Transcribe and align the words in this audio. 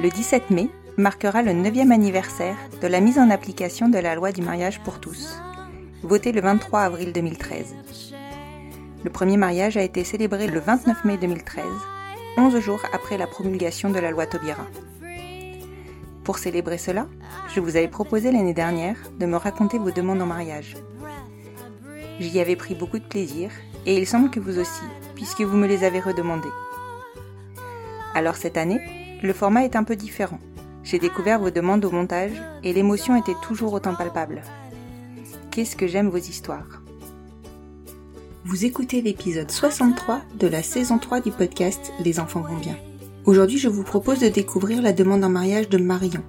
Le 0.00 0.10
17 0.10 0.50
mai 0.50 0.70
marquera 0.96 1.42
le 1.42 1.50
9e 1.50 1.90
anniversaire 1.90 2.56
de 2.80 2.86
la 2.86 3.00
mise 3.00 3.18
en 3.18 3.30
application 3.30 3.88
de 3.88 3.98
la 3.98 4.14
loi 4.14 4.30
du 4.30 4.42
mariage 4.42 4.78
pour 4.84 5.00
tous, 5.00 5.40
votée 6.04 6.30
le 6.30 6.40
23 6.40 6.82
avril 6.82 7.12
2013. 7.12 7.74
Le 9.02 9.10
premier 9.10 9.36
mariage 9.36 9.76
a 9.76 9.82
été 9.82 10.04
célébré 10.04 10.46
le 10.46 10.60
29 10.60 11.04
mai 11.04 11.16
2013, 11.16 11.64
11 12.36 12.60
jours 12.60 12.80
après 12.92 13.18
la 13.18 13.26
promulgation 13.26 13.90
de 13.90 13.98
la 13.98 14.12
loi 14.12 14.26
Taubira. 14.26 14.68
Pour 16.22 16.38
célébrer 16.38 16.78
cela, 16.78 17.08
je 17.52 17.58
vous 17.58 17.76
avais 17.76 17.88
proposé 17.88 18.30
l'année 18.30 18.54
dernière 18.54 18.98
de 19.18 19.26
me 19.26 19.36
raconter 19.36 19.78
vos 19.78 19.90
demandes 19.90 20.22
en 20.22 20.26
mariage. 20.26 20.76
J'y 22.20 22.38
avais 22.38 22.54
pris 22.54 22.76
beaucoup 22.76 23.00
de 23.00 23.04
plaisir 23.04 23.50
et 23.84 23.96
il 23.96 24.06
semble 24.06 24.30
que 24.30 24.38
vous 24.38 24.60
aussi, 24.60 24.84
puisque 25.16 25.40
vous 25.40 25.56
me 25.56 25.66
les 25.66 25.82
avez 25.82 25.98
redemandées. 25.98 26.46
Alors 28.14 28.36
cette 28.36 28.56
année, 28.56 28.80
le 29.22 29.32
format 29.32 29.64
est 29.64 29.76
un 29.76 29.84
peu 29.84 29.96
différent. 29.96 30.38
J'ai 30.84 30.98
découvert 30.98 31.40
vos 31.40 31.50
demandes 31.50 31.84
au 31.84 31.90
montage 31.90 32.32
et 32.62 32.72
l'émotion 32.72 33.16
était 33.16 33.36
toujours 33.42 33.72
autant 33.72 33.94
palpable. 33.94 34.42
Qu'est-ce 35.50 35.76
que 35.76 35.86
j'aime 35.86 36.08
vos 36.08 36.18
histoires? 36.18 36.82
Vous 38.44 38.64
écoutez 38.64 39.02
l'épisode 39.02 39.50
63 39.50 40.22
de 40.38 40.46
la 40.46 40.62
saison 40.62 40.98
3 40.98 41.20
du 41.20 41.30
podcast 41.30 41.92
Les 42.04 42.20
enfants 42.20 42.40
vont 42.40 42.56
bien. 42.56 42.76
Aujourd'hui, 43.24 43.58
je 43.58 43.68
vous 43.68 43.82
propose 43.82 44.20
de 44.20 44.28
découvrir 44.28 44.80
la 44.80 44.92
demande 44.92 45.24
en 45.24 45.28
mariage 45.28 45.68
de 45.68 45.78
Marion. 45.78 46.22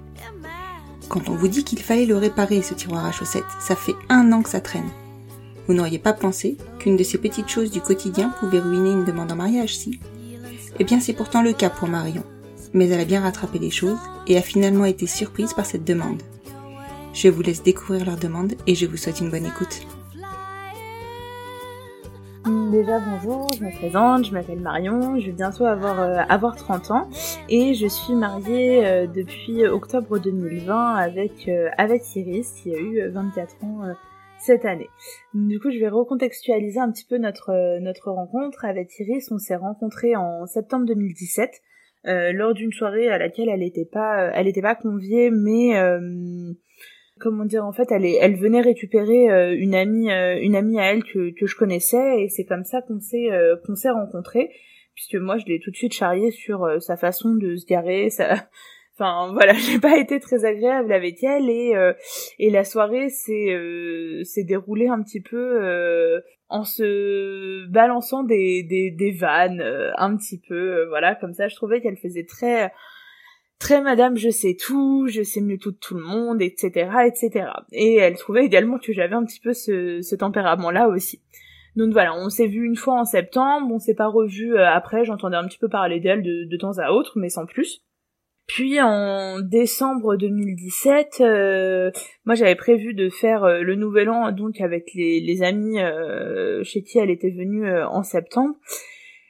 Quand 1.08 1.28
on 1.28 1.34
vous 1.34 1.48
dit 1.48 1.64
qu'il 1.64 1.80
fallait 1.80 2.06
le 2.06 2.16
réparer, 2.16 2.60
ce 2.60 2.74
tiroir 2.74 3.06
à 3.06 3.12
chaussettes, 3.12 3.44
ça 3.60 3.76
fait 3.76 3.94
un 4.08 4.32
an 4.32 4.42
que 4.42 4.50
ça 4.50 4.60
traîne. 4.60 4.90
Vous 5.66 5.74
n'auriez 5.74 5.98
pas 5.98 6.12
pensé 6.12 6.58
qu'une 6.78 6.96
de 6.96 7.04
ces 7.04 7.18
petites 7.18 7.48
choses 7.48 7.70
du 7.70 7.80
quotidien 7.80 8.34
pouvait 8.40 8.58
ruiner 8.58 8.90
une 8.90 9.04
demande 9.04 9.32
en 9.32 9.36
mariage, 9.36 9.76
si? 9.76 10.00
Eh 10.78 10.84
bien, 10.84 11.00
c'est 11.00 11.12
pourtant 11.12 11.42
le 11.42 11.52
cas 11.52 11.70
pour 11.70 11.88
Marion. 11.88 12.24
Mais 12.72 12.88
elle 12.88 13.00
a 13.00 13.04
bien 13.04 13.20
rattrapé 13.20 13.58
les 13.58 13.70
choses 13.70 13.98
et 14.26 14.36
a 14.36 14.42
finalement 14.42 14.84
été 14.84 15.06
surprise 15.06 15.54
par 15.54 15.66
cette 15.66 15.84
demande. 15.84 16.22
Je 17.12 17.28
vous 17.28 17.42
laisse 17.42 17.62
découvrir 17.62 18.04
leur 18.06 18.16
demande 18.16 18.54
et 18.66 18.74
je 18.74 18.86
vous 18.86 18.96
souhaite 18.96 19.20
une 19.20 19.30
bonne 19.30 19.46
écoute. 19.46 19.86
Déjà 22.70 23.00
bonjour, 23.00 23.50
je 23.58 23.64
me 23.64 23.72
présente, 23.72 24.26
je 24.26 24.32
m'appelle 24.32 24.60
Marion, 24.60 25.18
je 25.18 25.26
vais 25.26 25.32
bientôt 25.32 25.64
avoir, 25.64 26.00
euh, 26.00 26.18
avoir 26.28 26.54
30 26.54 26.92
ans 26.92 27.08
et 27.48 27.74
je 27.74 27.88
suis 27.88 28.14
mariée 28.14 28.86
euh, 28.86 29.06
depuis 29.08 29.66
octobre 29.66 30.20
2020 30.20 30.94
avec, 30.94 31.48
euh, 31.48 31.68
avec 31.78 32.02
Iris 32.14 32.52
qui 32.52 32.72
a 32.72 32.78
eu 32.78 33.08
24 33.08 33.64
ans 33.64 33.84
euh, 33.84 33.92
cette 34.38 34.64
année. 34.64 34.88
Du 35.34 35.60
coup 35.60 35.70
je 35.70 35.78
vais 35.78 35.88
recontextualiser 35.88 36.80
un 36.80 36.90
petit 36.90 37.04
peu 37.04 37.18
notre, 37.18 37.50
euh, 37.50 37.78
notre 37.80 38.10
rencontre 38.10 38.64
avec 38.64 38.90
Iris. 38.98 39.30
On 39.30 39.38
s'est 39.38 39.56
rencontrés 39.56 40.16
en 40.16 40.46
septembre 40.46 40.86
2017 40.86 41.60
euh, 42.06 42.32
lors 42.32 42.54
d'une 42.54 42.72
soirée 42.72 43.08
à 43.08 43.18
laquelle 43.18 43.48
elle 43.48 43.60
n'était 43.60 43.88
pas, 43.90 44.30
elle 44.34 44.48
était 44.48 44.62
pas 44.62 44.74
conviée 44.74 45.30
mais 45.30 45.76
euh, 45.76 46.52
comment 47.20 47.44
dire 47.44 47.64
en 47.64 47.72
fait 47.72 47.92
elle 47.92 48.04
est 48.04 48.16
elle 48.20 48.36
venait 48.36 48.62
récupérer 48.62 49.30
euh, 49.30 49.54
une 49.56 49.74
amie 49.74 50.10
euh, 50.10 50.40
une 50.40 50.56
amie 50.56 50.80
à 50.80 50.92
elle 50.92 51.04
que 51.04 51.30
que 51.38 51.46
je 51.46 51.54
connaissais 51.54 52.22
et 52.22 52.28
c'est 52.28 52.44
comme 52.44 52.64
ça 52.64 52.82
qu'on 52.82 52.98
s'est 52.98 53.30
euh, 53.30 53.56
qu'on 53.64 53.76
s'est 53.76 53.90
rencontrés 53.90 54.50
puisque 54.94 55.16
moi 55.16 55.36
je 55.38 55.44
l'ai 55.46 55.60
tout 55.60 55.70
de 55.70 55.76
suite 55.76 55.92
charrié 55.92 56.32
sur 56.32 56.64
euh, 56.64 56.80
sa 56.80 56.96
façon 56.96 57.34
de 57.34 57.56
se 57.56 57.66
garer 57.66 58.10
ça 58.10 58.48
enfin 59.00 59.32
voilà 59.32 59.52
j'ai 59.54 59.78
pas 59.78 59.98
été 59.98 60.20
très 60.20 60.44
agréable 60.44 60.92
avec 60.92 61.22
elle 61.22 61.48
et 61.48 61.74
euh, 61.74 61.92
et 62.38 62.50
la 62.50 62.64
soirée 62.64 63.08
s'est 63.08 63.52
euh, 63.52 64.22
s'est 64.24 64.44
déroulée 64.44 64.88
un 64.88 65.02
petit 65.02 65.20
peu 65.20 65.62
euh, 65.62 66.20
en 66.48 66.64
se 66.64 67.66
balançant 67.68 68.22
des 68.22 68.62
des 68.62 68.90
des 68.90 69.12
vannes 69.12 69.60
euh, 69.60 69.90
un 69.96 70.16
petit 70.16 70.40
peu 70.46 70.54
euh, 70.54 70.86
voilà 70.88 71.14
comme 71.14 71.32
ça 71.32 71.48
je 71.48 71.56
trouvais 71.56 71.80
qu'elle 71.80 71.96
faisait 71.96 72.26
très 72.26 72.72
très 73.58 73.82
madame 73.82 74.16
je 74.16 74.30
sais 74.30 74.56
tout, 74.58 75.06
je 75.08 75.22
sais 75.22 75.40
mieux 75.40 75.58
tout 75.58 75.70
de 75.70 75.76
tout 75.76 75.94
le 75.94 76.02
monde, 76.02 76.42
etc., 76.42 76.90
etc. 77.06 77.50
Et 77.72 77.96
elle 77.96 78.16
trouvait 78.16 78.44
également 78.44 78.78
que 78.78 78.92
j'avais 78.92 79.14
un 79.14 79.24
petit 79.24 79.38
peu 79.38 79.52
ce, 79.52 80.00
ce 80.00 80.16
tempérament-là 80.16 80.88
aussi. 80.88 81.20
Donc 81.76 81.92
voilà, 81.92 82.14
on 82.16 82.30
s'est 82.30 82.48
vu 82.48 82.64
une 82.66 82.74
fois 82.74 82.94
en 82.98 83.04
septembre, 83.04 83.68
on 83.72 83.78
s'est 83.78 83.94
pas 83.94 84.08
revu 84.08 84.56
euh, 84.56 84.66
après, 84.66 85.04
j'entendais 85.04 85.36
un 85.36 85.46
petit 85.46 85.58
peu 85.58 85.68
parler 85.68 86.00
d'elle 86.00 86.22
de, 86.22 86.44
de 86.44 86.56
temps 86.56 86.78
à 86.78 86.90
autre, 86.90 87.12
mais 87.16 87.28
sans 87.28 87.46
plus. 87.46 87.82
Puis 88.52 88.80
en 88.80 89.38
décembre 89.38 90.16
2017, 90.16 91.18
euh, 91.20 91.92
moi 92.24 92.34
j'avais 92.34 92.56
prévu 92.56 92.94
de 92.94 93.08
faire 93.08 93.44
euh, 93.44 93.60
le 93.60 93.76
nouvel 93.76 94.10
an 94.10 94.32
donc 94.32 94.60
avec 94.60 94.92
les, 94.92 95.20
les 95.20 95.44
amis 95.44 95.78
euh, 95.78 96.64
chez 96.64 96.82
qui 96.82 96.98
elle 96.98 97.10
était 97.10 97.30
venue 97.30 97.64
euh, 97.64 97.86
en 97.86 98.02
septembre. 98.02 98.56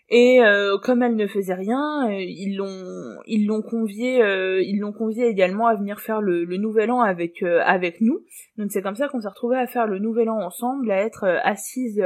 Et 0.09 0.43
euh, 0.43 0.79
comme 0.83 1.03
elle 1.03 1.17
ne 1.17 1.27
faisait 1.27 1.53
rien, 1.53 2.09
ils 2.11 2.57
l'ont 2.57 3.19
ils 3.27 3.47
l'ont 3.47 3.61
convié 3.61 4.23
ils 4.65 4.79
l'ont 4.81 4.93
convié 4.93 5.27
également 5.27 5.67
à 5.67 5.75
venir 5.75 6.01
faire 6.01 6.23
le, 6.23 6.47
le 6.47 6.57
nouvel 6.57 6.91
an 6.91 7.03
avec 7.03 7.43
avec 7.43 8.01
nous. 8.01 8.21
Donc 8.57 8.71
c'est 8.71 8.81
comme 8.81 8.97
ça 8.97 9.09
qu'on 9.09 9.21
s'est 9.21 9.29
retrouvés 9.29 9.59
à 9.59 9.67
faire 9.67 9.87
le 9.87 9.99
nouvel 9.99 10.31
an 10.31 10.39
ensemble, 10.39 10.91
à 10.91 10.97
être 10.97 11.27
assises 11.45 12.03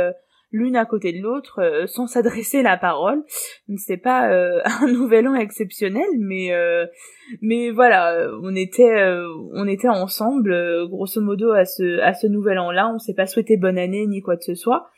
l'une 0.54 0.76
à 0.76 0.86
côté 0.86 1.12
de 1.12 1.20
l'autre 1.20 1.60
euh, 1.60 1.86
sans 1.86 2.06
s'adresser 2.06 2.62
la 2.62 2.76
parole. 2.76 3.24
Donc 3.68 3.80
c'était 3.80 4.00
pas 4.00 4.30
euh, 4.30 4.60
un 4.80 4.86
nouvel 4.86 5.26
an 5.26 5.34
exceptionnel, 5.34 6.06
mais 6.18 6.52
euh, 6.52 6.86
mais 7.42 7.70
voilà, 7.70 8.12
euh, 8.14 8.38
on 8.42 8.54
était 8.54 9.02
euh, 9.02 9.26
on 9.52 9.66
était 9.66 9.88
ensemble 9.88 10.52
euh, 10.52 10.86
grosso 10.86 11.20
modo 11.20 11.50
à 11.50 11.64
ce 11.64 11.98
à 12.00 12.14
ce 12.14 12.28
nouvel 12.28 12.58
an-là. 12.58 12.90
On 12.94 12.98
s'est 13.00 13.14
pas 13.14 13.26
souhaité 13.26 13.56
bonne 13.56 13.78
année 13.78 14.06
ni 14.06 14.22
quoi 14.22 14.36
que 14.36 14.44
ce 14.44 14.54
soit 14.54 14.88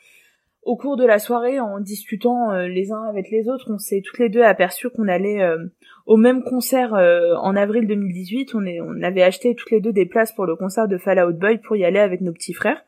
au 0.61 0.75
cours 0.75 0.97
de 0.97 1.05
la 1.05 1.17
soirée, 1.17 1.61
en 1.61 1.79
discutant 1.79 2.51
les 2.51 2.91
uns 2.91 3.03
avec 3.03 3.31
les 3.31 3.47
autres, 3.47 3.67
on 3.69 3.77
s'est 3.77 4.01
toutes 4.03 4.19
les 4.19 4.27
deux 4.27 4.41
aperçus 4.41 4.89
qu'on 4.89 5.07
allait 5.07 5.39
au 6.05 6.17
même 6.17 6.43
concert 6.43 6.91
en 6.91 7.55
avril 7.55 7.87
2018. 7.87 8.53
On, 8.53 8.65
est, 8.65 8.81
on 8.81 9.01
avait 9.01 9.23
acheté 9.23 9.55
toutes 9.55 9.71
les 9.71 9.79
deux 9.79 9.93
des 9.93 10.05
places 10.05 10.33
pour 10.33 10.45
le 10.45 10.57
concert 10.57 10.89
de 10.89 10.97
Fall 10.97 11.23
Out 11.23 11.37
Boy 11.37 11.59
pour 11.59 11.77
y 11.77 11.85
aller 11.85 11.99
avec 11.99 12.19
nos 12.19 12.33
petits 12.33 12.51
frères. 12.51 12.83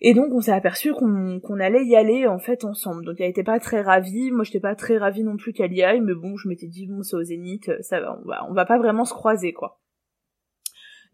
Et 0.00 0.14
donc 0.14 0.32
on 0.32 0.40
s'est 0.40 0.52
aperçu 0.52 0.92
qu'on 0.92 1.60
allait 1.60 1.84
y 1.84 1.96
aller 1.96 2.26
en 2.26 2.38
fait 2.38 2.64
ensemble. 2.64 3.04
Donc 3.04 3.16
elle 3.20 3.30
était 3.30 3.42
pas 3.42 3.58
très 3.60 3.80
ravie, 3.80 4.30
moi 4.30 4.44
j'étais 4.44 4.60
pas 4.60 4.74
très 4.74 4.98
ravie 4.98 5.24
non 5.24 5.36
plus 5.36 5.52
qu'elle 5.52 5.72
y 5.72 5.82
aille, 5.82 6.00
mais 6.00 6.14
bon 6.14 6.36
je 6.36 6.48
m'étais 6.48 6.66
dit 6.66 6.86
bon 6.86 7.02
c'est 7.02 7.16
au 7.16 7.22
Zénith, 7.22 7.70
ça 7.80 8.00
va, 8.00 8.18
on 8.22 8.28
va 8.28 8.46
on 8.48 8.52
va 8.52 8.66
pas 8.66 8.78
vraiment 8.78 9.04
se 9.04 9.14
croiser 9.14 9.52
quoi. 9.52 9.80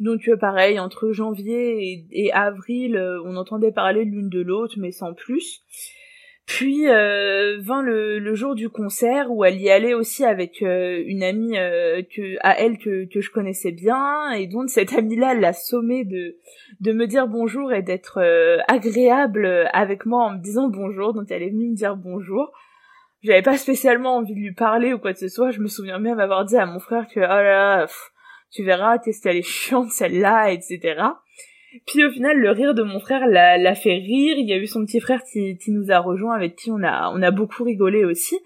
Donc 0.00 0.28
euh, 0.28 0.36
pareil, 0.36 0.80
entre 0.80 1.12
janvier 1.12 1.92
et, 1.92 2.06
et 2.10 2.32
avril, 2.32 2.96
euh, 2.96 3.22
on 3.24 3.36
entendait 3.36 3.70
parler 3.70 4.04
l'une 4.04 4.28
de 4.28 4.40
l'autre, 4.40 4.74
mais 4.78 4.90
sans 4.90 5.14
plus. 5.14 5.62
Puis 6.46 6.88
euh, 6.88 7.58
vint 7.60 7.82
le, 7.82 8.18
le 8.18 8.34
jour 8.34 8.54
du 8.56 8.68
concert 8.68 9.30
où 9.30 9.44
elle 9.44 9.60
y 9.60 9.70
allait 9.70 9.94
aussi 9.94 10.24
avec 10.24 10.60
euh, 10.62 11.02
une 11.06 11.22
amie 11.22 11.56
euh, 11.56 12.02
que 12.02 12.36
à 12.40 12.58
elle 12.58 12.78
que, 12.78 13.04
que 13.04 13.20
je 13.20 13.30
connaissais 13.30 13.70
bien 13.70 14.32
et 14.32 14.48
donc 14.48 14.68
cette 14.68 14.92
amie-là 14.98 15.34
l'a 15.34 15.52
sommée 15.52 16.04
de 16.04 16.36
de 16.80 16.92
me 16.92 17.06
dire 17.06 17.28
bonjour 17.28 17.72
et 17.72 17.82
d'être 17.82 18.18
euh, 18.18 18.58
agréable 18.66 19.68
avec 19.72 20.04
moi 20.04 20.24
en 20.24 20.30
me 20.32 20.42
disant 20.42 20.68
bonjour. 20.68 21.14
Donc 21.14 21.30
elle 21.30 21.42
est 21.42 21.50
venue 21.50 21.70
me 21.70 21.76
dire 21.76 21.96
bonjour. 21.96 22.52
J'avais 23.22 23.42
pas 23.42 23.56
spécialement 23.56 24.16
envie 24.16 24.34
de 24.34 24.40
lui 24.40 24.52
parler 24.52 24.92
ou 24.92 24.98
quoi 24.98 25.12
que 25.12 25.20
ce 25.20 25.28
soit. 25.28 25.52
Je 25.52 25.60
me 25.60 25.68
souviens 25.68 26.00
même 26.00 26.18
avoir 26.18 26.44
dit 26.44 26.56
à 26.56 26.66
mon 26.66 26.80
frère 26.80 27.06
que 27.06 27.20
oh 27.20 27.22
là 27.22 27.42
là, 27.42 27.86
tu 28.50 28.64
verras, 28.64 28.98
qu'elle 28.98 29.36
est 29.36 29.42
chiante 29.42 29.90
celle-là, 29.90 30.50
etc. 30.50 30.96
Puis 31.86 32.04
au 32.04 32.10
final, 32.10 32.38
le 32.38 32.50
rire 32.50 32.74
de 32.74 32.82
mon 32.82 33.00
frère 33.00 33.26
l'a 33.26 33.74
fait 33.74 33.94
rire. 33.94 34.36
Il 34.38 34.48
y 34.48 34.52
a 34.52 34.56
eu 34.56 34.66
son 34.66 34.84
petit 34.84 35.00
frère 35.00 35.22
qui, 35.24 35.56
qui, 35.58 35.70
nous 35.70 35.90
a 35.90 35.98
rejoint, 35.98 36.34
avec 36.34 36.56
qui 36.56 36.70
on 36.70 36.82
a, 36.82 37.10
on 37.14 37.22
a 37.22 37.30
beaucoup 37.30 37.64
rigolé 37.64 38.04
aussi. 38.04 38.38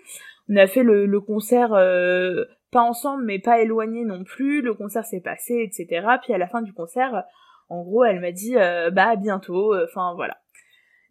On 0.48 0.56
a 0.56 0.66
fait 0.66 0.82
le, 0.82 1.06
le 1.06 1.20
concert 1.20 1.74
euh, 1.74 2.44
pas 2.70 2.82
ensemble, 2.82 3.24
mais 3.24 3.38
pas 3.38 3.60
éloigné 3.60 4.04
non 4.04 4.24
plus. 4.24 4.62
Le 4.62 4.74
concert 4.74 5.04
s'est 5.04 5.20
passé, 5.20 5.54
etc. 5.62 6.06
Puis 6.22 6.32
à 6.32 6.38
la 6.38 6.46
fin 6.46 6.62
du 6.62 6.72
concert, 6.72 7.24
en 7.68 7.82
gros, 7.82 8.04
elle 8.04 8.20
m'a 8.20 8.32
dit 8.32 8.56
euh, 8.56 8.90
bah 8.90 9.08
à 9.10 9.16
bientôt. 9.16 9.74
Enfin 9.74 10.14
voilà. 10.14 10.38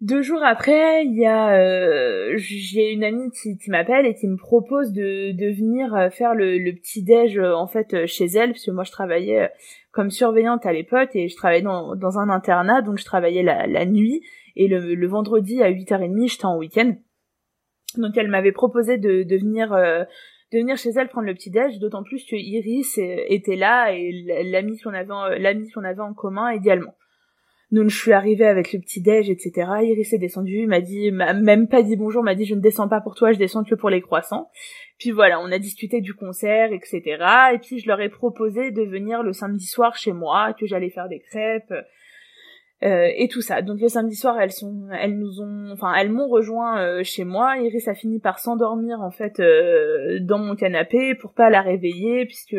Deux 0.02 0.22
jours 0.22 0.44
après, 0.44 1.06
il 1.06 1.18
y 1.18 1.26
a 1.26 1.58
euh, 1.58 2.34
j'ai 2.36 2.92
une 2.92 3.04
amie 3.06 3.32
qui, 3.32 3.58
m'appelle 3.70 4.06
et 4.06 4.14
qui 4.14 4.28
me 4.28 4.36
propose 4.36 4.92
de, 4.92 5.32
venir 5.56 5.96
euh, 5.96 6.10
faire 6.10 6.36
le, 6.36 6.74
petit 6.74 7.02
déj 7.02 7.38
euh, 7.38 7.56
en 7.56 7.66
fait 7.66 8.06
chez 8.06 8.26
elle 8.26 8.52
parce 8.52 8.68
moi 8.68 8.84
je 8.84 8.92
travaillais 8.92 9.50
comme 9.92 10.12
surveillante 10.12 10.66
à 10.66 10.74
l'époque 10.74 11.12
et 11.16 11.30
je 11.30 11.36
travaillais 11.38 11.62
dans, 11.62 11.96
dans 11.96 12.20
un 12.20 12.30
internat 12.30 12.82
donc 12.82 12.98
je 12.98 13.06
travaillais 13.06 13.42
la, 13.42 13.68
la 13.68 13.86
nuit 13.86 14.22
et 14.58 14.68
le, 14.68 14.96
le 14.96 15.08
vendredi 15.08 15.64
à 15.64 15.72
8h30 15.72 16.28
j'étais 16.28 16.46
en 16.46 16.58
week-end. 16.58 16.96
Donc 17.98 18.18
elle 18.18 18.28
m'avait 18.28 18.52
proposé 18.52 18.98
de, 18.98 19.24
venir 19.34 19.70
de 19.70 20.58
venir 20.58 20.76
chez 20.76 20.90
elle 20.90 21.08
prendre 21.08 21.28
le 21.28 21.34
petit 21.34 21.52
déj 21.52 21.80
d'autant 21.80 22.04
plus 22.04 22.26
que 22.26 22.36
Iris 22.36 22.98
était 22.98 23.56
là 23.56 23.94
et 23.94 24.44
l'ami 24.44 24.78
qu'on 24.78 24.94
avait 24.94 25.40
l'ami 25.40 25.72
qu'on 25.72 25.86
avait 25.86 26.02
en 26.02 26.14
commun 26.14 26.50
également. 26.50 26.96
Donc 27.76 27.90
je 27.90 27.98
suis 27.98 28.14
arrivée 28.14 28.46
avec 28.46 28.72
le 28.72 28.80
petit 28.80 29.02
déj, 29.02 29.30
etc. 29.30 29.70
Iris 29.82 30.14
est 30.14 30.18
descendu, 30.18 30.66
m'a 30.66 30.80
dit, 30.80 31.12
m'a 31.12 31.34
même 31.34 31.68
pas 31.68 31.84
dit 31.84 31.98
bonjour, 31.98 32.24
m'a 32.24 32.34
dit 32.34 32.46
je 32.46 32.56
ne 32.56 32.62
descends 32.62 32.88
pas 32.88 33.02
pour 33.02 33.16
toi, 33.16 33.34
je 33.34 33.38
descends 33.38 33.66
que 33.66 33.76
pour 33.76 33.90
les 33.90 34.00
croissants. 34.00 34.50
Puis 34.98 35.12
voilà, 35.12 35.42
on 35.42 35.52
a 35.52 35.60
discuté 35.60 36.00
du 36.00 36.14
concert, 36.14 36.72
etc. 36.72 37.02
Et 37.54 37.58
puis 37.58 37.80
je 37.80 37.88
leur 37.90 38.00
ai 38.00 38.08
proposé 38.08 38.72
de 38.72 38.82
venir 38.82 39.24
le 39.24 39.34
samedi 39.34 39.66
soir 39.66 39.98
chez 39.98 40.14
moi, 40.14 40.54
que 40.58 40.66
j'allais 40.66 40.90
faire 40.90 41.10
des 41.10 41.20
crêpes, 41.20 41.74
euh, 42.84 43.10
et 43.16 43.30
tout 43.30 43.42
ça. 43.42 43.62
Donc 43.62 43.80
le 43.80 43.88
samedi 43.88 44.18
soir, 44.18 44.38
elles 44.40 44.52
sont, 44.52 44.90
elles 44.92 45.18
nous 45.18 45.40
ont, 45.40 45.72
enfin 45.72 45.94
elles 45.98 46.12
m'ont 46.12 46.28
rejoint 46.28 46.82
euh, 46.82 47.04
chez 47.04 47.24
moi. 47.24 47.58
Iris 47.58 47.88
a 47.88 47.96
fini 47.96 48.20
par 48.20 48.38
s'endormir 48.38 49.00
en 49.02 49.12
fait 49.12 49.40
euh, 49.40 50.20
dans 50.20 50.40
mon 50.40 50.58
canapé 50.58 51.16
pour 51.16 51.34
pas 51.34 51.50
la 51.50 51.62
réveiller 51.62 52.26
puisque 52.26 52.58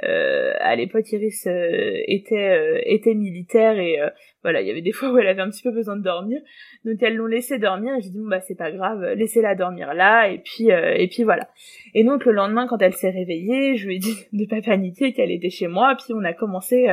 à 0.00 0.76
l'époque 0.76 1.10
Iris 1.10 1.48
était 1.48 2.82
était 2.86 3.14
militaire 3.14 3.80
et 3.80 3.98
voilà, 4.44 4.60
il 4.60 4.68
y 4.68 4.70
avait 4.70 4.80
des 4.80 4.92
fois 4.92 5.10
où 5.10 5.18
elle 5.18 5.26
avait 5.26 5.42
un 5.42 5.50
petit 5.50 5.64
peu 5.64 5.72
besoin 5.72 5.96
de 5.96 6.04
dormir. 6.04 6.40
Donc 6.84 7.02
elles 7.02 7.16
l'ont 7.16 7.26
laissé 7.26 7.58
dormir 7.58 7.96
et 7.96 8.00
j'ai 8.00 8.10
dit 8.10 8.18
bon 8.18 8.28
bah 8.28 8.40
c'est 8.40 8.56
pas 8.56 8.70
grave, 8.70 9.02
laissez-la 9.16 9.56
dormir 9.56 9.92
là 9.92 10.28
et 10.28 10.38
puis 10.38 10.68
et 10.68 11.08
puis 11.08 11.24
voilà. 11.24 11.48
Et 11.94 12.04
donc 12.04 12.24
le 12.24 12.32
lendemain 12.32 12.68
quand 12.68 12.80
elle 12.80 12.94
s'est 12.94 13.10
réveillée, 13.10 13.76
je 13.76 13.88
lui 13.88 13.96
ai 13.96 13.98
dit 13.98 14.14
de 14.32 14.46
pas 14.46 14.62
paniquer 14.62 15.12
qu'elle 15.12 15.32
était 15.32 15.50
chez 15.50 15.66
moi 15.66 15.96
puis 15.96 16.14
on 16.14 16.22
a 16.22 16.32
commencé 16.32 16.86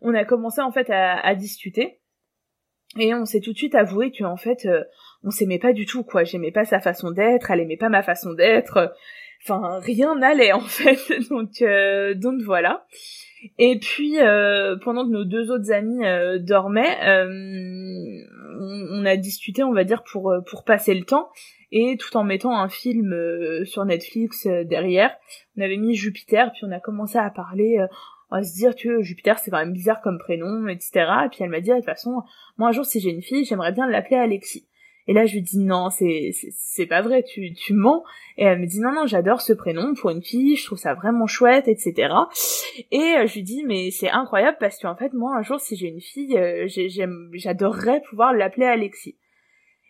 on 0.00 0.14
a 0.14 0.24
commencé 0.24 0.60
en 0.60 0.72
fait 0.72 0.90
à, 0.90 1.34
discuter. 1.34 2.00
Et 2.98 3.14
on 3.14 3.24
s'est 3.24 3.40
tout 3.40 3.52
de 3.52 3.58
suite 3.58 3.74
avoué 3.74 4.10
que 4.10 4.24
en 4.24 4.36
fait 4.36 4.64
euh, 4.64 4.84
on 5.22 5.30
s'aimait 5.30 5.58
pas 5.58 5.72
du 5.72 5.86
tout 5.86 6.02
quoi. 6.02 6.24
J'aimais 6.24 6.52
pas 6.52 6.64
sa 6.64 6.80
façon 6.80 7.10
d'être 7.10 7.50
elle 7.50 7.60
aimait 7.60 7.76
pas 7.76 7.88
ma 7.88 8.02
façon 8.02 8.32
d'être. 8.32 8.94
Enfin 9.42 9.80
rien 9.80 10.14
n'allait 10.16 10.52
en 10.54 10.60
fait. 10.60 10.98
Donc 11.28 11.60
euh, 11.62 12.14
donc 12.14 12.40
voilà. 12.42 12.86
Et 13.58 13.78
puis 13.78 14.18
euh, 14.20 14.76
pendant 14.82 15.04
que 15.04 15.10
nos 15.12 15.24
deux 15.24 15.50
autres 15.50 15.72
amis 15.72 16.04
dormaient 16.40 16.96
on, 18.58 19.04
a 19.04 19.16
discuté 19.16 19.62
on 19.62 19.72
va 19.72 19.84
dire 19.84 20.02
pour 20.02 20.34
pour 20.48 20.64
passer 20.64 20.94
le 20.94 21.04
temps. 21.04 21.28
Et 21.72 21.96
tout 21.98 22.16
en 22.16 22.22
mettant 22.22 22.56
un 22.56 22.68
film 22.68 23.14
sur 23.64 23.84
Netflix 23.84 24.46
derrière 24.46 25.14
on 25.56 25.62
avait 25.62 25.76
mis 25.76 25.94
Jupiter 25.94 26.52
puis 26.52 26.62
on 26.64 26.70
a 26.70 26.80
commencé 26.80 27.18
à 27.18 27.28
parler 27.28 27.84
on 28.30 28.36
va 28.36 28.42
se 28.42 28.54
dire 28.54 28.74
que 28.74 29.02
Jupiter 29.02 29.38
c'est 29.38 29.50
quand 29.50 29.58
même 29.58 29.72
bizarre 29.72 30.00
comme 30.00 30.18
prénom, 30.18 30.66
etc. 30.68 30.90
Et 31.24 31.28
puis 31.28 31.38
elle 31.40 31.50
m'a 31.50 31.60
dit 31.60 31.70
de 31.70 31.76
toute 31.76 31.84
façon, 31.84 32.22
moi 32.58 32.68
un 32.68 32.72
jour 32.72 32.84
si 32.84 33.00
j'ai 33.00 33.10
une 33.10 33.22
fille, 33.22 33.44
j'aimerais 33.44 33.72
bien 33.72 33.88
l'appeler 33.88 34.16
Alexis. 34.16 34.66
Et 35.08 35.12
là 35.12 35.24
je 35.26 35.34
lui 35.34 35.42
dis 35.42 35.58
non, 35.58 35.90
c'est 35.90 36.32
c'est 36.32 36.86
pas 36.86 37.02
vrai, 37.02 37.22
tu 37.22 37.54
tu 37.54 37.74
mens. 37.74 38.02
Et 38.36 38.44
elle 38.44 38.58
me 38.58 38.66
dit 38.66 38.80
non 38.80 38.92
non, 38.92 39.06
j'adore 39.06 39.40
ce 39.40 39.52
prénom 39.52 39.94
pour 39.94 40.10
une 40.10 40.22
fille, 40.22 40.56
je 40.56 40.66
trouve 40.66 40.78
ça 40.78 40.94
vraiment 40.94 41.26
chouette, 41.26 41.68
etc. 41.68 42.12
Et 42.90 42.98
euh, 42.98 43.26
je 43.26 43.34
lui 43.34 43.42
dis 43.42 43.64
mais 43.64 43.90
c'est 43.90 44.10
incroyable 44.10 44.56
parce 44.58 44.78
qu'en 44.80 44.96
fait 44.96 45.12
moi 45.12 45.36
un 45.36 45.42
jour 45.42 45.60
si 45.60 45.76
j'ai 45.76 45.88
une 45.88 46.00
fille, 46.00 46.36
euh, 46.36 46.66
j'adorerais 47.34 48.02
pouvoir 48.08 48.32
l'appeler 48.32 48.66
Alexis. 48.66 49.16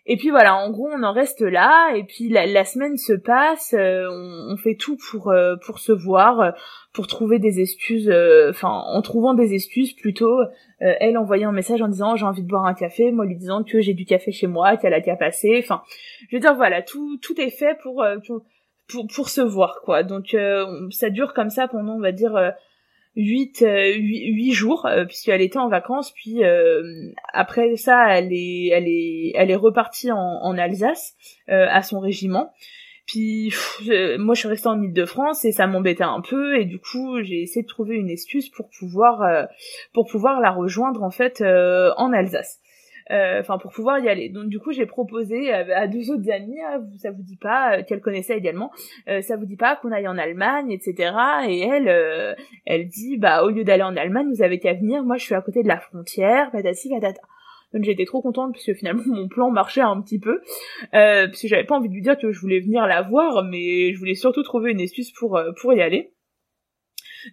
Et 0.09 0.17
puis 0.17 0.31
voilà, 0.31 0.55
en 0.55 0.71
gros, 0.71 0.89
on 0.89 1.03
en 1.03 1.13
reste 1.13 1.41
là. 1.41 1.93
Et 1.97 2.05
puis 2.05 2.29
la, 2.29 2.65
semaine 2.65 2.97
se 2.97 3.13
passe, 3.13 3.75
euh, 3.77 4.07
on, 4.09 4.57
fait 4.57 4.77
tout 4.77 4.97
pour 5.11 5.31
euh, 5.31 5.57
pour 5.57 5.81
se 5.81 5.91
voir, 5.91 6.41
euh, 6.41 6.51
pour 6.93 7.09
trouver 7.09 7.41
des 7.41 7.61
excuses. 7.61 8.13
Enfin, 8.49 8.69
en 8.69 9.03
trouvant 9.03 9.35
des 9.35 9.55
excuses 9.55 9.95
plutôt. 9.95 10.39
elle 10.79 11.19
envoyait 11.19 11.45
un 11.45 11.53
message 11.53 11.83
en 11.83 11.89
disant 11.89 12.15
j'ai 12.15 12.25
envie 12.25 12.43
de 12.43 12.49
boire 12.49 12.67
un 12.67 12.75
café, 12.75 13.11
moi 13.11 13.27
lui 13.27 13.37
disant 13.37 13.65
que 13.65 13.81
j'ai 13.81 13.95
du 13.95 14.05
café 14.05 14.31
chez 14.31 14.47
moi, 14.47 14.77
qu'elle 14.77 14.95
a 14.95 15.01
qu'à 15.01 15.17
passer. 15.17 15.61
Enfin, 15.63 15.83
je 16.31 16.37
veux 16.37 16.41
dire 16.41 16.55
voilà, 16.55 16.83
tout 16.83 17.19
tout 17.19 17.41
est 17.41 17.51
fait 17.51 17.77
pour 17.83 18.07
pour 18.27 18.45
pour, 18.89 19.29
se 19.29 19.41
voir 19.41 19.81
quoi. 19.85 20.05
Donc 20.05 20.37
ça 20.91 21.11
dure 21.11 21.35
comme 21.35 21.51
ça 21.51 21.67
pendant 21.67 21.95
on 21.95 22.01
va 22.01 22.13
dire 22.13 22.55
8, 23.17 23.63
euh, 23.63 23.95
8, 23.95 24.53
jours 24.53 24.87
euh, 24.87 25.05
puisqu'elle 25.05 25.41
était 25.41 25.59
en 25.59 25.69
vacances 25.69 26.13
puis 26.13 26.45
euh, 26.45 26.83
après 27.33 27.77
ça 27.77 28.17
elle 28.17 28.33
est 28.33 28.69
elle 28.69 28.87
est 28.87 29.33
elle 29.35 29.51
est 29.51 29.57
repartie 29.57 30.13
en, 30.13 30.19
en 30.19 30.59
Alsace 30.59 31.15
à 31.49 31.83
son 31.83 32.01
régiment. 32.01 32.53
Puis 33.07 33.55
moi 34.19 34.35
je 34.35 34.41
suis 34.41 34.49
restée 34.49 34.69
en 34.69 34.83
Ile-de-France 34.83 35.45
et 35.45 35.53
ça 35.53 35.67
m'embêtait 35.67 36.05
un 36.05 36.21
peu 36.21 36.59
et 36.59 36.65
du 36.65 36.79
coup 36.79 37.23
j'ai 37.23 37.43
essayé 37.43 37.63
de 37.63 37.69
trouver 37.69 37.97
une 37.97 38.11
excuse 38.11 38.49
pour 38.49 38.69
pouvoir 38.69 39.47
pour 39.95 40.07
pouvoir 40.07 40.41
la 40.41 40.51
rejoindre 40.51 41.03
en 41.03 41.11
fait 41.11 41.43
en 41.43 42.13
Alsace. 42.13 42.59
euh, 42.59 42.66
enfin 43.11 43.59
pour 43.59 43.73
pouvoir 43.73 43.99
y 44.01 44.09
aller. 44.09 44.29
Donc 44.29 44.49
du 44.49 44.59
coup 44.59 44.73
j'ai 44.73 44.87
proposé 44.87 45.53
à, 45.53 45.87
deux 45.87 46.11
autres 46.11 46.31
amis, 46.31 46.59
ah, 46.67 46.79
ça 46.99 47.11
vous 47.11 47.23
dit 47.23 47.37
pas, 47.37 47.79
euh, 47.79 47.83
qu'elle 47.83 48.01
connaissait 48.01 48.37
également, 48.37 48.71
euh, 49.09 49.21
ça 49.23 49.37
vous 49.37 49.47
dit 49.47 49.57
pas 49.57 49.77
qu'on 49.77 49.93
aille 49.93 50.09
en 50.09 50.19
Allemagne, 50.19 50.71
etc. 50.71 51.13
Et 51.49 51.61
elle, 51.61 52.37
elle 52.65 52.89
dit 52.89 53.17
bah 53.17 53.45
au 53.45 53.51
lieu 53.51 53.65
d'aller 53.65 53.83
en 53.83 53.97
Allemagne, 53.97 54.29
vous 54.29 54.43
avez 54.43 54.59
qu'à 54.59 54.75
venir, 54.75 55.05
moi 55.05 55.17
je 55.17 55.25
suis 55.25 55.35
à 55.35 55.41
côté 55.41 55.63
de 55.63 55.69
la 55.69 55.79
frontière, 55.79 56.51
patati 56.51 56.89
patata. 56.91 57.23
Donc 57.73 57.83
j'étais 57.83 58.05
trop 58.05 58.23
contente 58.23 58.53
parce 58.53 58.65
que 58.65 58.75
finalement 58.75 59.03
mon 59.07 59.29
plan 59.29 59.51
marchait 59.51 59.81
un 59.81 60.01
petit 60.01 60.19
peu, 60.19 60.41
euh, 60.95 61.27
parce 61.27 61.41
que 61.41 61.49
j'avais 61.49 61.65
pas 61.65 61.77
envie 61.77 61.89
de 61.89 61.95
lui 61.95 62.03
dire 62.03 62.19
que 62.19 62.33
je 62.33 62.41
voulais 62.41 62.61
venir 62.61 62.87
la 62.87 63.03
voir, 63.03 63.45
mais 63.45 63.93
je 63.93 63.99
voulais 63.99 64.15
surtout 64.15 64.43
trouver 64.43 64.73
une 64.73 64.81
excuse 64.81 65.13
pour 65.13 65.41
pour 65.61 65.73
y 65.75 65.81
aller. 65.81 66.13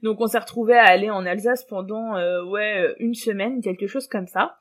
Donc 0.01 0.21
on 0.21 0.27
s'est 0.27 0.39
retrouvé 0.39 0.73
à 0.73 0.85
aller 0.85 1.09
en 1.09 1.25
Alsace 1.25 1.65
pendant 1.65 2.13
ouais 2.49 2.93
une 2.99 3.13
semaine, 3.13 3.61
quelque 3.61 3.87
chose 3.87 4.07
comme 4.07 4.27
ça. 4.27 4.57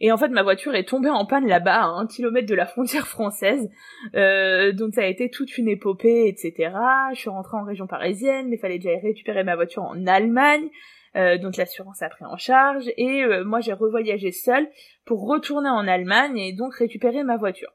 Et 0.00 0.12
en 0.12 0.16
fait, 0.16 0.28
ma 0.28 0.42
voiture 0.42 0.74
est 0.74 0.88
tombée 0.88 1.10
en 1.10 1.24
panne 1.24 1.46
là-bas, 1.46 1.82
à 1.82 1.86
un 1.86 2.06
kilomètre 2.06 2.48
de 2.48 2.54
la 2.54 2.66
frontière 2.66 3.06
française. 3.06 3.70
Euh, 4.14 4.72
donc 4.72 4.94
ça 4.94 5.02
a 5.02 5.06
été 5.06 5.30
toute 5.30 5.56
une 5.56 5.68
épopée, 5.68 6.28
etc. 6.28 6.72
Je 7.14 7.18
suis 7.18 7.30
rentrée 7.30 7.56
en 7.56 7.64
région 7.64 7.86
parisienne, 7.86 8.48
mais 8.48 8.56
fallait 8.56 8.78
déjà 8.78 8.98
récupérer 9.02 9.44
ma 9.44 9.56
voiture 9.56 9.82
en 9.82 10.06
Allemagne. 10.06 10.68
Euh, 11.16 11.38
donc 11.38 11.56
l'assurance 11.56 12.02
a 12.02 12.08
pris 12.08 12.24
en 12.24 12.36
charge. 12.36 12.84
Et 12.96 13.24
euh, 13.24 13.44
moi, 13.44 13.60
j'ai 13.60 13.72
revoyagé 13.72 14.32
seule 14.32 14.68
pour 15.06 15.26
retourner 15.26 15.70
en 15.70 15.88
Allemagne 15.88 16.38
et 16.38 16.52
donc 16.52 16.74
récupérer 16.74 17.22
ma 17.22 17.36
voiture. 17.36 17.72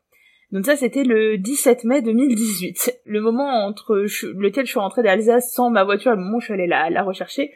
Donc 0.51 0.65
ça, 0.65 0.75
c'était 0.75 1.05
le 1.05 1.37
17 1.37 1.85
mai 1.85 2.01
2018. 2.01 3.01
Le 3.05 3.21
moment 3.21 3.65
entre 3.65 3.95
lequel 3.95 4.65
je 4.65 4.71
suis 4.71 4.79
rentrée 4.79 5.01
d'Alsace 5.01 5.53
sans 5.53 5.69
ma 5.69 5.85
voiture, 5.85 6.11
le 6.11 6.17
moment 6.17 6.37
où 6.37 6.39
je 6.41 6.45
suis 6.45 6.53
allée 6.53 6.67
la, 6.67 6.89
la 6.89 7.03
rechercher. 7.03 7.53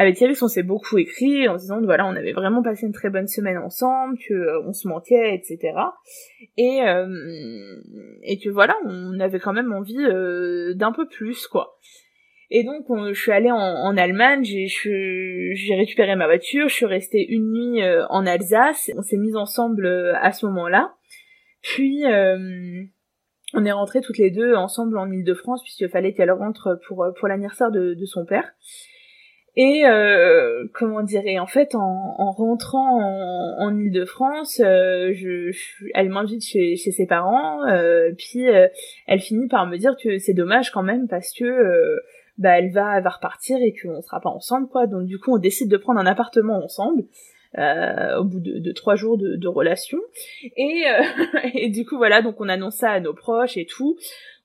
Avec 0.00 0.16
Thierry, 0.16 0.34
on 0.40 0.48
s'est 0.48 0.62
beaucoup 0.62 0.96
écrit 0.96 1.46
en 1.46 1.56
disant 1.56 1.78
voilà, 1.82 2.06
on 2.06 2.16
avait 2.16 2.32
vraiment 2.32 2.62
passé 2.62 2.86
une 2.86 2.92
très 2.94 3.10
bonne 3.10 3.28
semaine 3.28 3.58
ensemble, 3.58 4.16
que 4.26 4.32
euh, 4.32 4.62
on 4.66 4.72
se 4.72 4.88
manquait, 4.88 5.34
etc. 5.34 5.74
Et 6.56 6.80
euh, 6.80 7.76
et 8.22 8.38
que 8.38 8.48
voilà, 8.48 8.78
on 8.86 9.20
avait 9.20 9.38
quand 9.38 9.52
même 9.52 9.74
envie 9.74 10.02
euh, 10.02 10.72
d'un 10.72 10.92
peu 10.92 11.06
plus, 11.06 11.46
quoi. 11.46 11.76
Et 12.50 12.64
donc, 12.64 12.86
je 13.12 13.12
suis 13.12 13.30
allée 13.30 13.50
en, 13.50 13.96
Allemagne, 13.98 14.42
j'ai 14.42 15.74
récupéré 15.76 16.16
ma 16.16 16.24
voiture, 16.24 16.70
je 16.70 16.74
suis 16.74 16.86
restée 16.86 17.26
une 17.28 17.52
nuit 17.52 17.82
en 18.08 18.26
Alsace, 18.26 18.90
on 18.96 19.02
s'est 19.02 19.18
mis 19.18 19.36
ensemble 19.36 19.86
à 20.18 20.32
ce 20.32 20.46
moment-là. 20.46 20.94
Puis, 21.60 22.04
on 22.06 23.64
est 23.64 23.70
rentrés 23.70 24.00
toutes 24.00 24.18
les 24.18 24.30
deux 24.32 24.54
ensemble 24.54 24.98
en 24.98 25.12
Ile-de-France, 25.12 25.62
puisqu'il 25.62 25.90
fallait 25.90 26.12
qu'elle 26.12 26.32
rentre 26.32 26.80
pour, 26.88 27.06
pour 27.18 27.28
l'anniversaire 27.28 27.70
de, 27.70 27.94
de 27.94 28.04
son 28.06 28.24
père. 28.24 28.50
Et 29.56 29.84
euh, 29.84 30.66
comment 30.72 31.02
dire 31.02 31.22
en 31.40 31.46
fait 31.46 31.74
en, 31.74 32.14
en 32.18 32.30
rentrant 32.30 33.00
en, 33.00 33.66
en 33.66 33.76
Ile-de-France, 33.78 34.60
euh, 34.64 35.12
je, 35.12 35.50
elle 35.94 36.08
m'invite 36.08 36.44
chez, 36.44 36.76
chez 36.76 36.92
ses 36.92 37.06
parents, 37.06 37.64
euh, 37.66 38.12
puis 38.16 38.48
euh, 38.48 38.68
elle 39.08 39.20
finit 39.20 39.48
par 39.48 39.66
me 39.66 39.76
dire 39.76 39.96
que 40.00 40.18
c'est 40.18 40.34
dommage 40.34 40.70
quand 40.70 40.84
même 40.84 41.08
parce 41.08 41.32
que 41.32 41.44
euh, 41.44 41.96
bah 42.38 42.58
elle 42.58 42.70
va, 42.70 42.96
elle 42.96 43.02
va 43.02 43.10
repartir 43.10 43.58
et 43.60 43.74
qu'on 43.74 44.00
sera 44.02 44.20
pas 44.20 44.30
ensemble 44.30 44.68
quoi. 44.68 44.86
Donc 44.86 45.06
du 45.06 45.18
coup 45.18 45.34
on 45.34 45.38
décide 45.38 45.68
de 45.68 45.76
prendre 45.76 45.98
un 45.98 46.06
appartement 46.06 46.62
ensemble. 46.64 47.02
au 47.56 48.24
bout 48.24 48.38
de, 48.38 48.60
de, 48.60 48.72
trois 48.72 48.94
jours 48.94 49.18
de, 49.18 49.34
de 49.34 49.48
relation 49.48 49.98
et, 50.56 50.84
et 51.54 51.68
du 51.70 51.84
coup 51.84 51.96
voilà 51.96 52.22
donc 52.22 52.40
on 52.40 52.48
annonce 52.48 52.76
ça 52.76 52.90
à 52.92 53.00
nos 53.00 53.14
proches 53.14 53.56
et 53.56 53.66
tout 53.66 53.96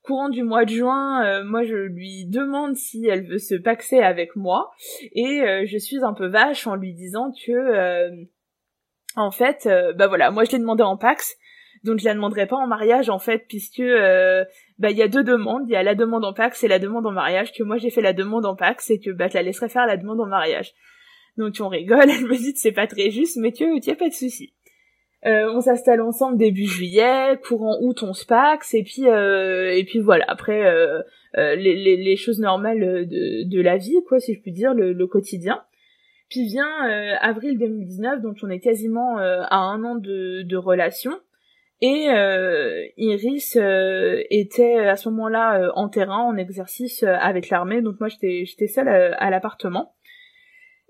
courant 0.06 0.30
du 0.30 0.44
mois 0.44 0.66
de 0.66 0.70
juin, 0.70 1.26
euh, 1.26 1.44
moi 1.44 1.64
je 1.64 1.76
lui 1.76 2.26
demande 2.26 2.76
si 2.76 3.08
elle 3.08 3.28
veut 3.28 3.40
se 3.40 3.56
paxer 3.56 4.00
avec 4.00 4.36
moi 4.36 4.72
et 5.14 5.42
euh, 5.42 5.66
je 5.66 5.78
suis 5.78 6.04
un 6.04 6.14
peu 6.14 6.28
vache 6.28 6.68
en 6.68 6.76
lui 6.76 6.94
disant 6.94 7.32
que 7.46 7.52
euh, 7.52 8.10
en 9.16 9.32
fait, 9.32 9.70
bah 9.96 10.08
voilà, 10.08 10.30
moi 10.30 10.44
je 10.44 10.52
l'ai 10.52 10.60
demandé 10.60 10.84
en 10.84 10.98
Pax, 10.98 11.38
donc 11.86 12.00
je 12.00 12.06
la 12.06 12.14
demanderai 12.14 12.48
pas 12.48 12.58
en 12.58 12.68
mariage 12.68 13.10
en 13.10 13.18
fait, 13.18 13.46
puisque 13.48 13.82
bah 14.78 14.92
il 14.92 14.98
y 14.98 15.02
a 15.02 15.08
deux 15.08 15.24
demandes, 15.24 15.64
il 15.68 15.72
y 15.72 15.78
a 15.78 15.84
la 15.84 15.96
demande 15.96 16.26
en 16.26 16.34
Pax 16.34 16.66
et 16.66 16.68
la 16.68 16.80
demande 16.80 17.08
en 17.08 17.14
mariage, 17.14 17.54
que 17.54 17.64
moi 17.64 17.78
j'ai 17.78 17.90
fait 17.90 18.02
la 18.02 18.12
demande 18.12 18.46
en 18.46 18.58
Pax 18.58 18.90
et 18.90 19.00
que 19.00 19.12
bah 19.12 19.30
je 19.30 19.36
la 19.36 19.44
laisserai 19.44 19.70
faire 19.70 19.86
la 19.86 19.96
demande 19.96 20.20
en 20.20 20.28
mariage. 20.28 20.74
Donc 21.38 21.56
on 21.62 21.70
rigole, 21.70 22.10
elle 22.10 22.26
me 22.26 22.36
dit 22.36 22.54
que 22.54 22.60
c'est 22.60 22.74
pas 22.74 22.88
très 22.88 23.10
juste, 23.10 23.38
mais 23.38 23.54
tu 23.54 23.80
tu 23.80 23.96
pas 23.96 24.10
de 24.10 24.14
souci. 24.14 24.54
Euh, 25.26 25.52
on 25.52 25.62
s'installe 25.62 26.02
ensemble 26.02 26.38
début 26.38 26.66
juillet, 26.66 27.40
courant 27.44 27.80
août 27.82 28.04
on 28.04 28.14
se 28.14 28.26
paxe 28.28 28.76
et 28.76 28.84
puis 28.84 29.08
euh, 29.08 29.76
et 29.76 29.84
puis 29.84 30.00
voilà. 30.00 30.24
Après 30.28 30.68
euh, 30.68 31.02
les, 31.34 31.76
les, 31.76 31.98
les, 31.98 32.16
choses 32.16 32.40
normales 32.40 33.08
de, 33.08 33.44
de 33.50 33.62
la 33.62 33.78
vie 33.78 33.96
quoi 34.08 34.20
si 34.20 34.36
je 34.36 34.42
puis 34.42 34.52
dire 34.52 34.76
le, 34.76 34.94
le 34.94 35.08
quotidien. 35.08 35.64
Puis 36.30 36.46
vient 36.46 36.68
avril 37.22 37.58
2019 37.58 38.22
donc 38.22 38.38
on 38.44 38.50
est 38.50 38.60
quasiment 38.60 39.18
à 39.18 39.56
un 39.56 39.84
an 39.84 39.96
de, 39.96 40.44
de 40.44 40.58
relation. 40.58 41.12
Et 41.82 42.08
Iris 42.98 43.58
était 44.30 44.78
à 44.78 44.96
ce 44.96 45.10
moment-là 45.10 45.72
en 45.76 45.90
terrain 45.90 46.22
en 46.22 46.38
exercice 46.38 47.04
avec 47.04 47.50
l'armée. 47.50 47.82
Donc 47.82 48.00
moi 48.00 48.10
j'étais 48.10 48.46
j'étais 48.46 48.68
seule 48.68 48.88
à 48.90 49.30
l'appartement 49.32 49.96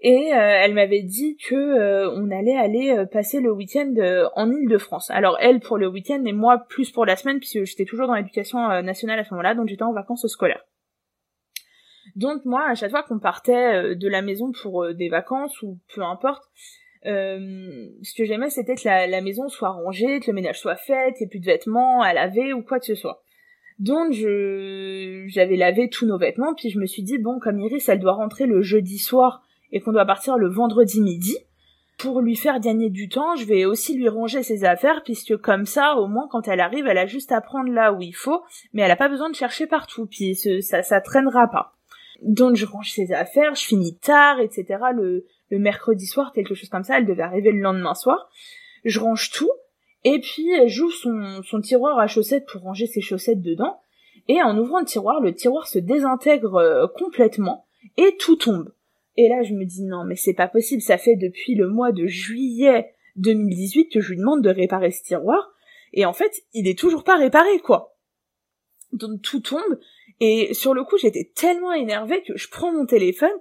et 0.06 0.32
euh, 0.36 0.38
elle 0.38 0.76
m'avait 0.76 1.02
dit 1.02 1.36
que 1.36 1.56
euh, 1.56 2.12
on 2.12 2.30
allait 2.30 2.56
aller 2.56 2.92
euh, 2.92 3.08
passer 3.08 3.42
le 3.42 3.52
week-end 3.52 3.92
en 4.36 4.52
Île-de-France. 4.52 5.10
Alors 5.10 5.36
elle 5.42 5.60
pour 5.60 5.80
le 5.80 5.88
week-end 5.88 6.24
et 6.26 6.32
moi 6.32 6.60
plus 6.70 6.92
pour 6.92 7.08
la 7.08 7.16
semaine 7.16 7.40
puisque 7.40 7.64
j'étais 7.64 7.86
toujours 7.86 8.06
dans 8.06 8.14
l'éducation 8.14 8.84
nationale 8.84 9.18
à 9.18 9.24
ce 9.24 9.32
moment-là, 9.32 9.56
donc 9.56 9.68
j'étais 9.68 9.82
en 9.82 9.94
vacances 9.94 10.28
scolaires. 10.28 10.64
Donc 12.16 12.46
moi, 12.46 12.70
à 12.70 12.76
chaque 12.76 12.92
fois 12.92 13.02
qu'on 13.02 13.18
partait 13.18 13.96
de 13.96 14.08
la 14.08 14.22
maison 14.22 14.52
pour 14.52 14.94
des 14.94 15.10
vacances 15.10 15.60
ou 15.64 15.80
peu 15.96 16.04
importe, 16.04 16.44
ce 17.04 18.16
que 18.16 18.26
j'aimais 18.26 18.52
c'était 18.52 18.76
que 18.76 18.86
la, 18.86 19.08
la, 19.08 19.22
maison 19.22 19.50
soit 19.50 19.70
rangée, 19.70 20.20
que 20.20 20.28
le 20.28 20.34
ménage 20.34 20.60
soit 20.60 20.76
fait, 20.76 21.14
qu'il 21.14 21.26
n'y 21.26 21.26
ait 21.26 21.30
plus 21.32 21.40
de 21.40 21.46
vêtements 21.46 22.04
à 22.04 22.14
laver 22.14 22.54
ou 22.54 22.62
quoi 22.62 22.78
que 22.78 22.86
ce 22.86 22.96
soit. 22.96 23.24
Donc 23.80 24.14
je 24.14 25.26
j'avais 25.30 25.58
lavé 25.58 25.90
tous 25.90 26.06
nos 26.06 26.20
vêtements, 26.20 26.54
puis 26.54 26.70
je 26.70 26.78
me 26.78 26.86
suis 26.86 27.02
dit 27.02 27.18
bon 27.18 27.40
comme 27.40 27.60
Iris 27.60 27.90
elle 27.90 28.00
doit 28.00 28.14
rentrer 28.14 28.46
le 28.46 28.62
jeudi 28.62 29.00
soir 29.00 29.42
et 29.76 29.82
qu'on 29.82 29.92
doit 29.92 30.06
partir 30.06 30.38
le 30.38 30.48
vendredi 30.48 31.02
midi, 31.02 31.38
pour 31.98 32.22
lui 32.22 32.38
faire 32.38 32.62
gagner 32.62 32.90
du 32.90 33.10
temps, 33.10 33.36
je 33.36 33.44
vais 33.44 33.66
aussi 33.66 33.94
lui 33.94 34.08
ranger 34.08 34.42
ses 34.42 34.64
affaires, 34.64 35.04
puisque 35.04 35.36
comme 35.36 35.66
ça, 35.66 35.96
au 35.96 36.08
moins, 36.08 36.30
quand 36.32 36.48
elle 36.48 36.62
arrive, 36.62 36.88
elle 36.88 36.98
a 36.98 37.06
juste 37.06 37.34
à 37.34 37.42
prendre 37.42 37.70
là 37.70 37.92
où 37.92 38.02
il 38.02 38.16
faut, 38.16 38.42
mais 38.74 38.84
elle 38.84 38.92
a 38.92 38.96
pas 38.96 39.10
besoin 39.10 39.30
de 39.30 39.36
chercher 39.36 39.68
partout, 39.68 40.06
puis 40.06 40.34
ça, 40.62 40.82
ça 40.82 41.02
traînera 41.02 41.50
pas. 41.50 41.74
Donc 42.22 42.56
je 42.56 42.66
range 42.66 42.92
ses 42.92 43.12
affaires, 43.12 43.54
je 43.56 43.66
finis 43.66 43.98
tard, 43.98 44.40
etc. 44.40 44.80
Le, 44.96 45.26
mercredi 45.52 46.06
soir, 46.06 46.32
quelque 46.34 46.56
chose 46.56 46.70
comme 46.70 46.84
ça, 46.84 46.98
elle 46.98 47.06
devait 47.06 47.24
arriver 47.24 47.52
le 47.52 47.60
lendemain 47.60 47.96
soir. 47.96 48.30
Je 48.86 49.00
range 49.02 49.30
tout, 49.32 49.52
et 50.06 50.20
puis 50.20 50.48
j'ouvre 50.68 50.94
son, 50.94 51.42
son 51.44 51.60
tiroir 51.60 52.00
à 52.00 52.08
chaussettes 52.08 52.46
pour 52.46 52.62
ranger 52.62 52.88
ses 52.88 53.02
chaussettes 53.02 53.42
dedans, 53.42 53.78
et 54.30 54.42
en 54.42 54.58
ouvrant 54.58 54.80
le 54.80 54.86
tiroir, 54.86 55.20
le 55.20 55.34
tiroir 55.34 55.68
se 55.68 55.80
désintègre 55.80 56.56
euh, 56.56 56.88
complètement, 56.88 57.66
et 57.98 58.16
tout 58.18 58.38
tombe. 58.38 58.72
Et 59.18 59.30
là, 59.30 59.44
je 59.44 59.54
me 59.54 59.66
dis 59.66 59.84
non, 59.84 60.04
mais 60.06 60.16
c'est 60.16 60.34
pas 60.34 60.48
possible. 60.48 60.82
Ça 60.82 60.98
fait 60.98 61.16
depuis 61.16 61.56
le 61.56 61.70
mois 61.70 61.92
de 61.92 62.06
juillet 62.06 62.94
2018 63.16 63.90
que 63.90 64.02
je 64.02 64.12
lui 64.12 64.18
demande 64.18 64.44
de 64.44 64.50
réparer 64.50 64.92
ce 64.92 65.04
tiroir. 65.04 65.54
Et 65.94 66.06
en 66.06 66.14
fait, 66.14 66.44
il 66.54 66.68
est 66.68 66.78
toujours 66.78 67.04
pas 67.04 67.18
réparé, 67.18 67.60
quoi. 67.60 67.98
Donc 68.92 69.22
tout 69.22 69.40
tombe. 69.40 69.80
Et 70.20 70.54
sur 70.54 70.74
le 70.74 70.84
coup, 70.84 70.98
j'étais 70.98 71.32
tellement 71.36 71.74
énervée 71.74 72.24
que 72.24 72.38
je 72.38 72.50
prends 72.50 72.72
mon 72.72 72.86
téléphone, 72.86 73.32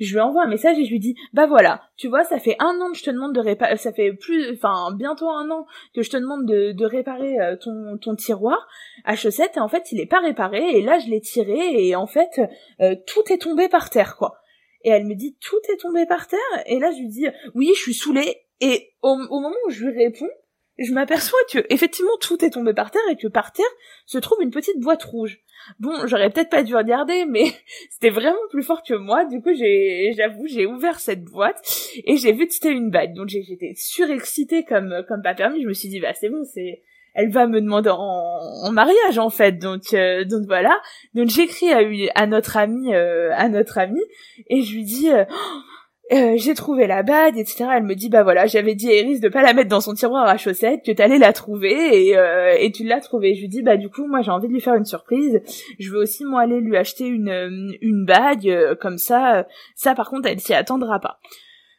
je 0.00 0.12
lui 0.12 0.20
envoie 0.20 0.44
un 0.44 0.48
message 0.48 0.78
et 0.78 0.84
je 0.84 0.90
lui 0.90 0.98
dis 0.98 1.16
bah 1.32 1.46
voilà 1.46 1.82
tu 1.96 2.08
vois 2.08 2.24
ça 2.24 2.38
fait 2.38 2.56
un 2.58 2.80
an 2.80 2.90
que 2.90 2.98
je 2.98 3.04
te 3.04 3.10
demande 3.10 3.34
de 3.34 3.40
réparer 3.40 3.76
ça 3.76 3.92
fait 3.92 4.12
plus 4.12 4.52
enfin 4.52 4.92
bientôt 4.96 5.28
un 5.28 5.50
an 5.50 5.66
que 5.94 6.02
je 6.02 6.10
te 6.10 6.16
demande 6.16 6.46
de, 6.46 6.72
de 6.72 6.84
réparer 6.84 7.38
euh, 7.40 7.56
ton, 7.56 7.96
ton 7.98 8.14
tiroir 8.14 8.66
à 9.04 9.14
chaussettes 9.16 9.56
et 9.56 9.60
en 9.60 9.68
fait 9.68 9.92
il 9.92 10.00
est 10.00 10.06
pas 10.06 10.20
réparé 10.20 10.78
et 10.78 10.82
là 10.82 10.98
je 10.98 11.08
l'ai 11.08 11.20
tiré 11.20 11.86
et 11.86 11.94
en 11.94 12.06
fait 12.06 12.40
euh, 12.80 12.96
tout 13.06 13.32
est 13.32 13.38
tombé 13.38 13.68
par 13.68 13.90
terre 13.90 14.16
quoi 14.16 14.40
et 14.84 14.90
elle 14.90 15.06
me 15.06 15.14
dit 15.14 15.36
tout 15.40 15.60
est 15.72 15.78
tombé 15.78 16.06
par 16.06 16.28
terre 16.28 16.40
et 16.66 16.78
là 16.78 16.92
je 16.92 17.00
lui 17.00 17.08
dis 17.08 17.26
oui 17.54 17.70
je 17.74 17.80
suis 17.80 17.94
saoulée 17.94 18.42
et 18.60 18.94
au, 19.02 19.16
moment 19.16 19.56
où 19.66 19.70
je 19.70 19.86
lui 19.86 20.04
réponds 20.04 20.30
je 20.78 20.92
m'aperçois 20.92 21.38
que 21.50 21.58
effectivement 21.70 22.16
tout 22.20 22.44
est 22.44 22.50
tombé 22.50 22.74
par 22.74 22.90
terre 22.90 23.02
et 23.10 23.16
que 23.16 23.28
par 23.28 23.52
terre 23.52 23.66
se 24.06 24.18
trouve 24.18 24.42
une 24.42 24.50
petite 24.50 24.80
boîte 24.80 25.04
rouge. 25.04 25.40
Bon, 25.78 26.06
j'aurais 26.06 26.30
peut-être 26.30 26.50
pas 26.50 26.64
dû 26.64 26.74
regarder, 26.74 27.24
mais 27.26 27.44
c'était 27.90 28.10
vraiment 28.10 28.36
plus 28.50 28.64
fort 28.64 28.82
que 28.82 28.94
moi. 28.94 29.24
Du 29.24 29.40
coup, 29.40 29.54
j'ai, 29.54 30.12
j'avoue, 30.16 30.46
j'ai 30.46 30.66
ouvert 30.66 30.98
cette 30.98 31.24
boîte 31.24 31.62
et 32.04 32.16
j'ai 32.16 32.32
vu 32.32 32.48
que 32.48 32.52
c'était 32.52 32.72
une 32.72 32.90
bague. 32.90 33.14
Donc 33.14 33.28
j'étais 33.28 33.74
surexcitée 33.76 34.64
comme 34.64 35.04
comme 35.08 35.22
pas 35.22 35.34
permis. 35.34 35.62
Je 35.62 35.68
me 35.68 35.74
suis 35.74 35.88
dit 35.88 36.00
bah 36.00 36.12
c'est 36.12 36.28
bon, 36.28 36.42
c'est 36.44 36.82
elle 37.14 37.30
va 37.30 37.46
me 37.46 37.60
demander 37.60 37.90
en, 37.90 38.72
mariage 38.72 39.18
en 39.18 39.30
fait. 39.30 39.52
Donc 39.52 39.94
euh, 39.94 40.24
donc 40.24 40.42
voilà. 40.46 40.80
Donc 41.14 41.28
j'écris 41.28 41.72
à, 41.72 41.80
à 42.14 42.26
notre 42.26 42.56
ami 42.56 42.94
euh, 42.94 43.30
à 43.34 43.48
notre 43.48 43.78
ami 43.78 44.00
et 44.48 44.62
je 44.62 44.74
lui 44.74 44.84
dis 44.84 45.10
euh, 45.10 46.34
j'ai 46.36 46.54
trouvé 46.54 46.86
la 46.86 47.02
bague 47.02 47.38
etc 47.38 47.64
elle 47.76 47.84
me 47.84 47.94
dit 47.94 48.10
bah 48.10 48.22
voilà 48.22 48.46
j'avais 48.46 48.74
dit 48.74 48.90
à 48.90 48.94
Iris 48.94 49.20
de 49.20 49.28
pas 49.30 49.42
la 49.42 49.54
mettre 49.54 49.70
dans 49.70 49.80
son 49.80 49.94
tiroir 49.94 50.26
à 50.26 50.36
chaussettes 50.36 50.84
que 50.84 50.92
t'allais 50.92 51.18
la 51.18 51.32
trouver 51.32 52.08
et 52.08 52.16
et 52.60 52.72
tu 52.72 52.84
l'as 52.84 53.00
trouvée. 53.00 53.34
Je 53.34 53.40
lui 53.40 53.48
dis 53.48 53.62
bah 53.62 53.76
du 53.76 53.88
coup 53.88 54.06
moi 54.06 54.20
j'ai 54.20 54.30
envie 54.30 54.48
de 54.48 54.52
lui 54.52 54.60
faire 54.60 54.74
une 54.74 54.84
surprise. 54.84 55.40
Je 55.78 55.90
veux 55.90 55.98
aussi 55.98 56.24
moi 56.24 56.42
aller 56.42 56.60
lui 56.60 56.76
acheter 56.76 57.06
une 57.06 57.76
une 57.80 58.04
bague 58.04 58.76
comme 58.80 58.98
ça 58.98 59.46
ça 59.76 59.94
par 59.94 60.10
contre 60.10 60.28
elle 60.28 60.40
s'y 60.40 60.54
attendra 60.54 60.98
pas 60.98 61.20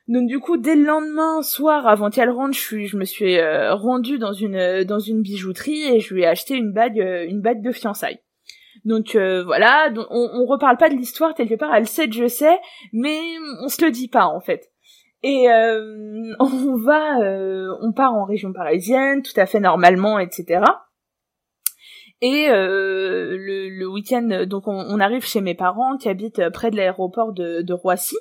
donc 0.07 0.27
du 0.27 0.39
coup, 0.39 0.57
dès 0.57 0.75
le 0.75 0.83
lendemain 0.83 1.41
soir, 1.41 1.87
avant 1.87 2.11
qu'elle 2.11 2.29
rentre, 2.29 2.55
je, 2.55 2.85
je 2.85 2.97
me 2.97 3.05
suis 3.05 3.39
euh, 3.39 3.73
rendue 3.73 4.19
dans 4.19 4.33
une 4.33 4.83
dans 4.83 4.99
une 4.99 5.23
bijouterie 5.23 5.83
et 5.83 5.99
je 5.99 6.13
lui 6.13 6.21
ai 6.21 6.27
acheté 6.27 6.55
une 6.55 6.71
bague 6.71 6.99
euh, 6.99 7.25
une 7.27 7.41
bague 7.41 7.63
de 7.63 7.71
fiançailles. 7.71 8.19
Donc 8.83 9.15
euh, 9.15 9.43
voilà, 9.43 9.91
on, 10.11 10.29
on 10.33 10.45
reparle 10.45 10.77
pas 10.77 10.89
de 10.89 10.95
l'histoire 10.95 11.33
quelque 11.33 11.55
part, 11.55 11.73
elle 11.73 11.87
sait 11.87 12.11
je 12.11 12.27
sais, 12.27 12.55
mais 12.93 13.19
on 13.63 13.67
se 13.67 13.83
le 13.83 13.89
dit 13.89 14.07
pas 14.07 14.27
en 14.27 14.39
fait. 14.39 14.71
Et 15.23 15.47
on 16.39 16.75
va, 16.75 17.17
on 17.81 17.91
part 17.91 18.13
en 18.13 18.25
région 18.25 18.53
parisienne, 18.53 19.23
tout 19.23 19.33
à 19.37 19.47
fait 19.47 19.59
normalement, 19.59 20.19
etc. 20.19 20.61
Et 22.21 22.47
le, 22.47 23.69
le 23.69 23.87
week-end, 23.87 24.45
donc 24.45 24.67
on, 24.67 24.85
on, 24.87 24.99
arrive 24.99 25.25
chez 25.25 25.41
mes 25.41 25.55
parents 25.55 25.97
qui 25.97 26.09
habitent 26.09 26.49
près 26.51 26.69
de 26.69 26.75
l'aéroport 26.75 27.33
de, 27.33 27.63
de 27.63 27.73
Roissy. 27.73 28.17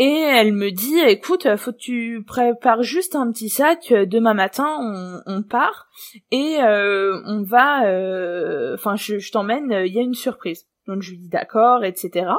Et 0.00 0.20
elle 0.20 0.52
me 0.52 0.70
dit, 0.70 0.96
écoute, 1.00 1.56
faut 1.56 1.72
que 1.72 1.76
tu 1.76 2.22
prépares 2.24 2.84
juste 2.84 3.16
un 3.16 3.32
petit 3.32 3.48
sac. 3.48 3.92
Demain 3.92 4.32
matin, 4.32 5.22
on, 5.26 5.42
part 5.42 5.88
et 6.30 6.58
euh, 6.60 7.20
on 7.26 7.42
va. 7.42 7.84
Euh, 7.86 8.74
enfin, 8.74 8.94
je, 8.94 9.30
t'emmène. 9.32 9.72
Il 9.84 9.92
y 9.92 9.98
a 9.98 10.02
une 10.02 10.14
surprise. 10.14 10.68
Donc 10.86 11.02
je 11.02 11.10
lui 11.10 11.18
dis 11.18 11.28
d'accord, 11.28 11.84
etc. 11.84 12.30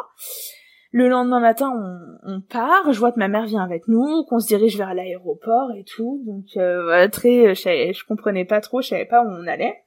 Le 0.91 1.09
lendemain 1.09 1.41
matin, 1.41 1.69
on, 1.69 2.33
on, 2.33 2.41
part. 2.41 2.93
Je 2.93 2.99
vois 2.99 3.11
que 3.11 3.19
ma 3.19 3.27
mère 3.27 3.45
vient 3.45 3.61
avec 3.61 3.89
nous, 3.89 4.23
qu'on 4.29 4.39
se 4.39 4.47
dirige 4.47 4.77
vers 4.77 4.93
l'aéroport 4.93 5.71
et 5.77 5.83
tout. 5.83 6.23
Donc 6.25 6.45
euh, 6.55 7.09
très, 7.09 7.55
je, 7.55 7.91
je 7.93 8.05
comprenais 8.05 8.45
pas 8.45 8.61
trop, 8.61 8.81
je 8.81 8.87
savais 8.87 9.05
pas 9.05 9.21
où 9.21 9.27
on 9.27 9.47
allait. 9.47 9.83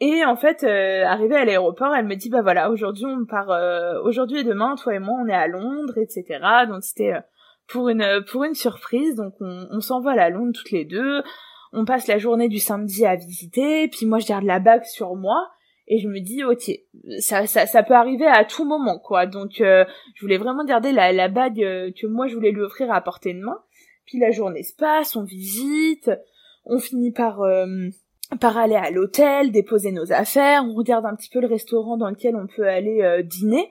Et 0.00 0.24
en 0.24 0.36
fait, 0.36 0.62
euh, 0.62 1.04
arrivée 1.06 1.36
à 1.36 1.44
l'aéroport, 1.44 1.94
elle 1.94 2.06
me 2.06 2.16
dit 2.16 2.28
bah 2.28 2.42
voilà, 2.42 2.70
aujourd'hui 2.70 3.06
on 3.06 3.24
part, 3.24 3.50
euh, 3.50 4.00
aujourd'hui 4.02 4.40
et 4.40 4.44
demain, 4.44 4.74
toi 4.76 4.94
et 4.94 4.98
moi, 4.98 5.18
on 5.22 5.26
est 5.26 5.32
à 5.32 5.46
Londres, 5.46 5.96
etc. 5.96 6.24
Donc 6.68 6.82
c'était 6.82 7.14
euh, 7.14 7.20
pour 7.66 7.88
une 7.88 8.22
pour 8.30 8.44
une 8.44 8.54
surprise. 8.54 9.14
Donc 9.16 9.34
on, 9.40 9.66
on 9.70 9.80
s'envole 9.80 10.18
à 10.18 10.28
Londres 10.28 10.52
toutes 10.54 10.70
les 10.70 10.84
deux. 10.84 11.22
On 11.72 11.86
passe 11.86 12.06
la 12.08 12.18
journée 12.18 12.48
du 12.48 12.58
samedi 12.58 13.06
à 13.06 13.16
visiter. 13.16 13.88
Puis 13.88 14.04
moi 14.04 14.18
je 14.18 14.26
garde 14.26 14.44
la 14.44 14.58
bague 14.58 14.84
sur 14.84 15.16
moi 15.16 15.48
et 15.88 15.98
je 15.98 16.08
me 16.08 16.20
dis 16.20 16.44
ok, 16.44 16.70
ça 17.20 17.46
ça, 17.46 17.64
ça 17.66 17.82
peut 17.82 17.94
arriver 17.94 18.26
à 18.26 18.44
tout 18.44 18.66
moment 18.66 18.98
quoi. 18.98 19.24
Donc 19.24 19.62
euh, 19.62 19.86
je 20.14 20.20
voulais 20.20 20.36
vraiment 20.36 20.64
garder 20.66 20.92
la 20.92 21.10
la 21.12 21.28
bague 21.28 21.56
que 21.56 22.06
moi 22.06 22.26
je 22.26 22.34
voulais 22.34 22.50
lui 22.50 22.60
offrir 22.62 22.92
à 22.92 23.00
portée 23.00 23.32
de 23.32 23.40
main. 23.40 23.60
Puis 24.04 24.18
la 24.18 24.30
journée 24.30 24.62
se 24.62 24.74
passe, 24.74 25.16
on 25.16 25.24
visite, 25.24 26.10
on 26.66 26.78
finit 26.78 27.12
par 27.12 27.40
par 28.40 28.56
aller 28.56 28.74
à 28.74 28.90
l'hôtel, 28.90 29.52
déposer 29.52 29.92
nos 29.92 30.12
affaires, 30.12 30.64
on 30.64 30.74
regarde 30.74 31.06
un 31.06 31.14
petit 31.14 31.30
peu 31.30 31.40
le 31.40 31.46
restaurant 31.46 31.96
dans 31.96 32.10
lequel 32.10 32.36
on 32.36 32.46
peut 32.46 32.66
aller 32.66 33.02
euh, 33.02 33.22
dîner. 33.22 33.70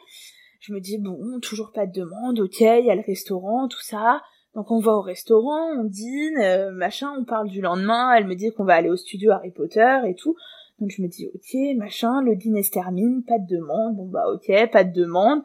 Je 0.62 0.74
me 0.74 0.80
dis 0.80 0.98
bon, 0.98 1.40
toujours 1.42 1.72
pas 1.74 1.86
de 1.86 1.92
demande, 1.92 2.40
ok, 2.40 2.62
il 2.62 2.86
y 2.86 2.92
a 2.92 2.96
le 2.96 3.04
restaurant, 3.06 3.68
tout 3.68 3.82
ça. 3.82 4.22
Donc 4.56 4.72
on 4.72 4.80
va 4.80 4.94
au 4.94 5.02
restaurant, 5.02 5.72
on 5.78 5.84
dîne, 5.84 6.38
euh, 6.38 6.72
machin, 6.72 7.12
on 7.20 7.26
parle 7.26 7.50
du 7.50 7.62
lendemain, 7.62 8.14
elle 8.14 8.26
me 8.26 8.36
dit 8.36 8.52
qu'on 8.54 8.64
va 8.64 8.76
aller 8.76 8.90
au 8.90 8.96
studio 8.96 9.32
Harry 9.32 9.52
Potter 9.52 9.98
et 10.08 10.16
tout. 10.16 10.36
Donc 10.80 10.90
je 10.90 11.02
me 11.02 11.08
dis 11.08 11.30
ok, 11.34 11.78
machin, 11.78 12.22
le 12.22 12.36
dîner 12.36 12.64
se 12.64 12.72
termine, 12.72 13.24
pas 13.24 13.38
de 13.38 13.48
demande, 13.48 13.98
bon 13.98 14.08
bah 14.08 14.26
ok, 14.34 14.72
pas 14.72 14.86
de 14.86 14.94
demande. 14.94 15.44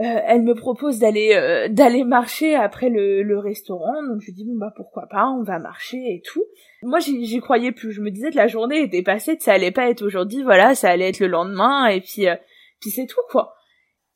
Euh, 0.00 0.20
elle 0.26 0.42
me 0.42 0.54
propose 0.54 0.98
d'aller 0.98 1.34
euh, 1.34 1.68
d'aller 1.68 2.02
marcher 2.02 2.56
après 2.56 2.88
le, 2.88 3.22
le, 3.22 3.38
restaurant. 3.38 4.02
Donc 4.08 4.22
je 4.22 4.32
dis 4.32 4.44
bon 4.44 4.56
bah 4.56 4.72
pourquoi 4.74 5.06
pas 5.08 5.28
on 5.28 5.44
va 5.44 5.60
marcher 5.60 5.98
et 5.98 6.20
tout. 6.24 6.42
Moi 6.82 6.98
j'y 6.98 7.38
croyais 7.40 7.70
plus. 7.70 7.92
Je 7.92 8.00
me 8.00 8.10
disais 8.10 8.30
que 8.30 8.36
la 8.36 8.48
journée 8.48 8.82
était 8.82 9.02
passée 9.02 9.36
que 9.36 9.44
ça 9.44 9.52
allait 9.52 9.70
pas 9.70 9.88
être 9.88 10.02
aujourd'hui. 10.02 10.42
Voilà 10.42 10.74
ça 10.74 10.90
allait 10.90 11.10
être 11.10 11.20
le 11.20 11.28
lendemain 11.28 11.86
et 11.86 12.00
puis 12.00 12.28
euh, 12.28 12.34
puis 12.80 12.90
c'est 12.90 13.06
tout 13.06 13.20
quoi. 13.30 13.54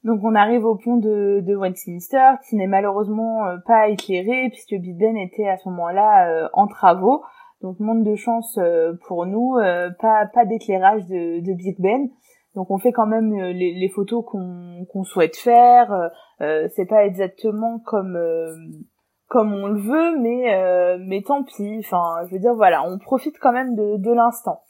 Donc 0.04 0.20
on 0.22 0.34
arrive 0.34 0.64
au 0.64 0.76
pont 0.76 0.96
de, 0.96 1.42
de 1.44 1.56
Westminster, 1.56 2.34
qui 2.48 2.56
n'est 2.56 2.68
malheureusement 2.68 3.46
euh, 3.46 3.56
pas 3.66 3.88
éclairé 3.88 4.48
puisque 4.50 4.74
Big 4.80 4.96
Ben 4.96 5.16
était 5.16 5.48
à 5.48 5.56
ce 5.56 5.68
moment-là 5.68 6.28
euh, 6.28 6.48
en 6.52 6.66
travaux. 6.66 7.22
Donc 7.62 7.80
monde 7.80 8.04
de 8.04 8.14
chance 8.14 8.56
euh, 8.58 8.92
pour 9.08 9.26
nous, 9.26 9.56
pas 10.00 10.26
pas 10.32 10.44
d'éclairage 10.44 11.04
de, 11.06 11.40
de, 11.40 11.52
Big 11.54 11.76
Ben. 11.80 12.08
Donc 12.58 12.70
on 12.70 12.78
fait 12.78 12.92
quand 12.92 13.06
même 13.06 13.32
les, 13.32 13.72
les 13.72 13.88
photos 13.88 14.24
qu'on 14.24 15.04
souhaite 15.04 15.36
faire. 15.36 16.10
c'est 16.40 16.88
pas 16.88 17.06
exactement 17.06 17.78
comme 17.78 18.18
comme 19.28 19.54
on 19.54 19.68
le 19.68 19.80
veut, 19.80 20.18
mais 20.18 20.98
mais 20.98 21.22
tant 21.22 21.44
pis. 21.44 21.76
Enfin, 21.78 22.26
je 22.26 22.34
veux 22.34 22.40
dire 22.40 22.54
voilà, 22.54 22.82
on 22.84 22.98
profite 22.98 23.38
quand 23.38 23.52
même 23.52 23.74
de, 23.76 23.96
de 23.96 24.12
l'instant. 24.12 24.62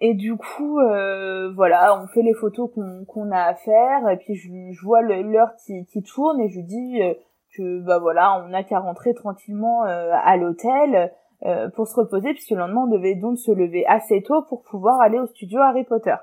Et 0.00 0.14
du 0.14 0.36
coup, 0.36 0.78
euh, 0.78 1.52
voilà, 1.54 2.00
on 2.00 2.06
fait 2.06 2.22
les 2.22 2.34
photos 2.34 2.70
qu'on 2.72 3.30
a 3.32 3.40
à 3.40 3.54
faire, 3.54 4.08
et 4.08 4.16
puis 4.16 4.36
je, 4.36 4.84
vois 4.84 5.02
l'heure 5.02 5.50
qui, 5.66 6.02
tourne, 6.02 6.40
et 6.40 6.48
je 6.48 6.60
dis 6.60 7.02
euh, 7.02 7.14
que 7.56 7.80
bah 7.84 7.98
voilà, 7.98 8.40
on 8.44 8.48
n'a 8.48 8.62
qu'à 8.62 8.78
rentrer 8.78 9.12
tranquillement 9.14 9.84
euh, 9.86 10.12
à 10.14 10.36
l'hôtel 10.36 11.12
euh, 11.44 11.68
pour 11.70 11.88
se 11.88 11.96
reposer, 11.96 12.32
puisque 12.32 12.50
le 12.50 12.58
lendemain 12.58 12.84
on 12.86 12.90
devait 12.90 13.16
donc 13.16 13.38
se 13.38 13.50
lever 13.50 13.84
assez 13.86 14.22
tôt 14.22 14.42
pour 14.48 14.62
pouvoir 14.62 15.00
aller 15.00 15.18
au 15.18 15.26
studio 15.26 15.60
Harry 15.60 15.82
Potter. 15.82 16.14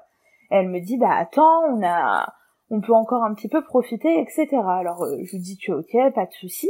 Elle 0.50 0.70
me 0.70 0.80
dit 0.80 0.98
bah 0.98 1.16
attends, 1.16 1.62
on 1.72 1.84
a, 1.84 2.34
on 2.70 2.82
peut 2.82 2.94
encore 2.94 3.24
un 3.24 3.34
petit 3.34 3.50
peu 3.50 3.64
profiter, 3.64 4.20
etc. 4.20 4.48
Alors 4.54 5.06
je 5.06 5.32
lui 5.32 5.40
dis 5.40 5.58
que 5.58 5.74
ok, 5.74 6.14
pas 6.14 6.26
de 6.26 6.34
souci. 6.34 6.70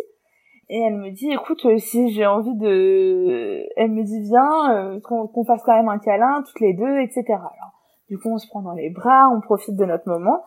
Et 0.69 0.79
elle 0.79 0.95
me 0.95 1.11
dit 1.11 1.31
écoute 1.31 1.63
euh, 1.65 1.77
si 1.77 2.11
j'ai 2.11 2.25
envie 2.25 2.55
de 2.55 3.67
elle 3.75 3.91
me 3.91 4.03
dit 4.03 4.21
viens 4.21 4.73
euh, 4.73 4.99
qu'on 4.99 5.45
fasse 5.45 5.61
quand 5.63 5.75
même 5.75 5.89
un 5.89 5.99
câlin 5.99 6.41
toutes 6.43 6.59
les 6.59 6.73
deux 6.73 6.99
etc 7.01 7.23
alors 7.27 7.73
du 8.09 8.17
coup 8.17 8.31
on 8.31 8.39
se 8.39 8.47
prend 8.47 8.63
dans 8.63 8.73
les 8.73 8.89
bras 8.89 9.29
on 9.29 9.41
profite 9.41 9.75
de 9.75 9.85
notre 9.85 10.09
moment. 10.09 10.43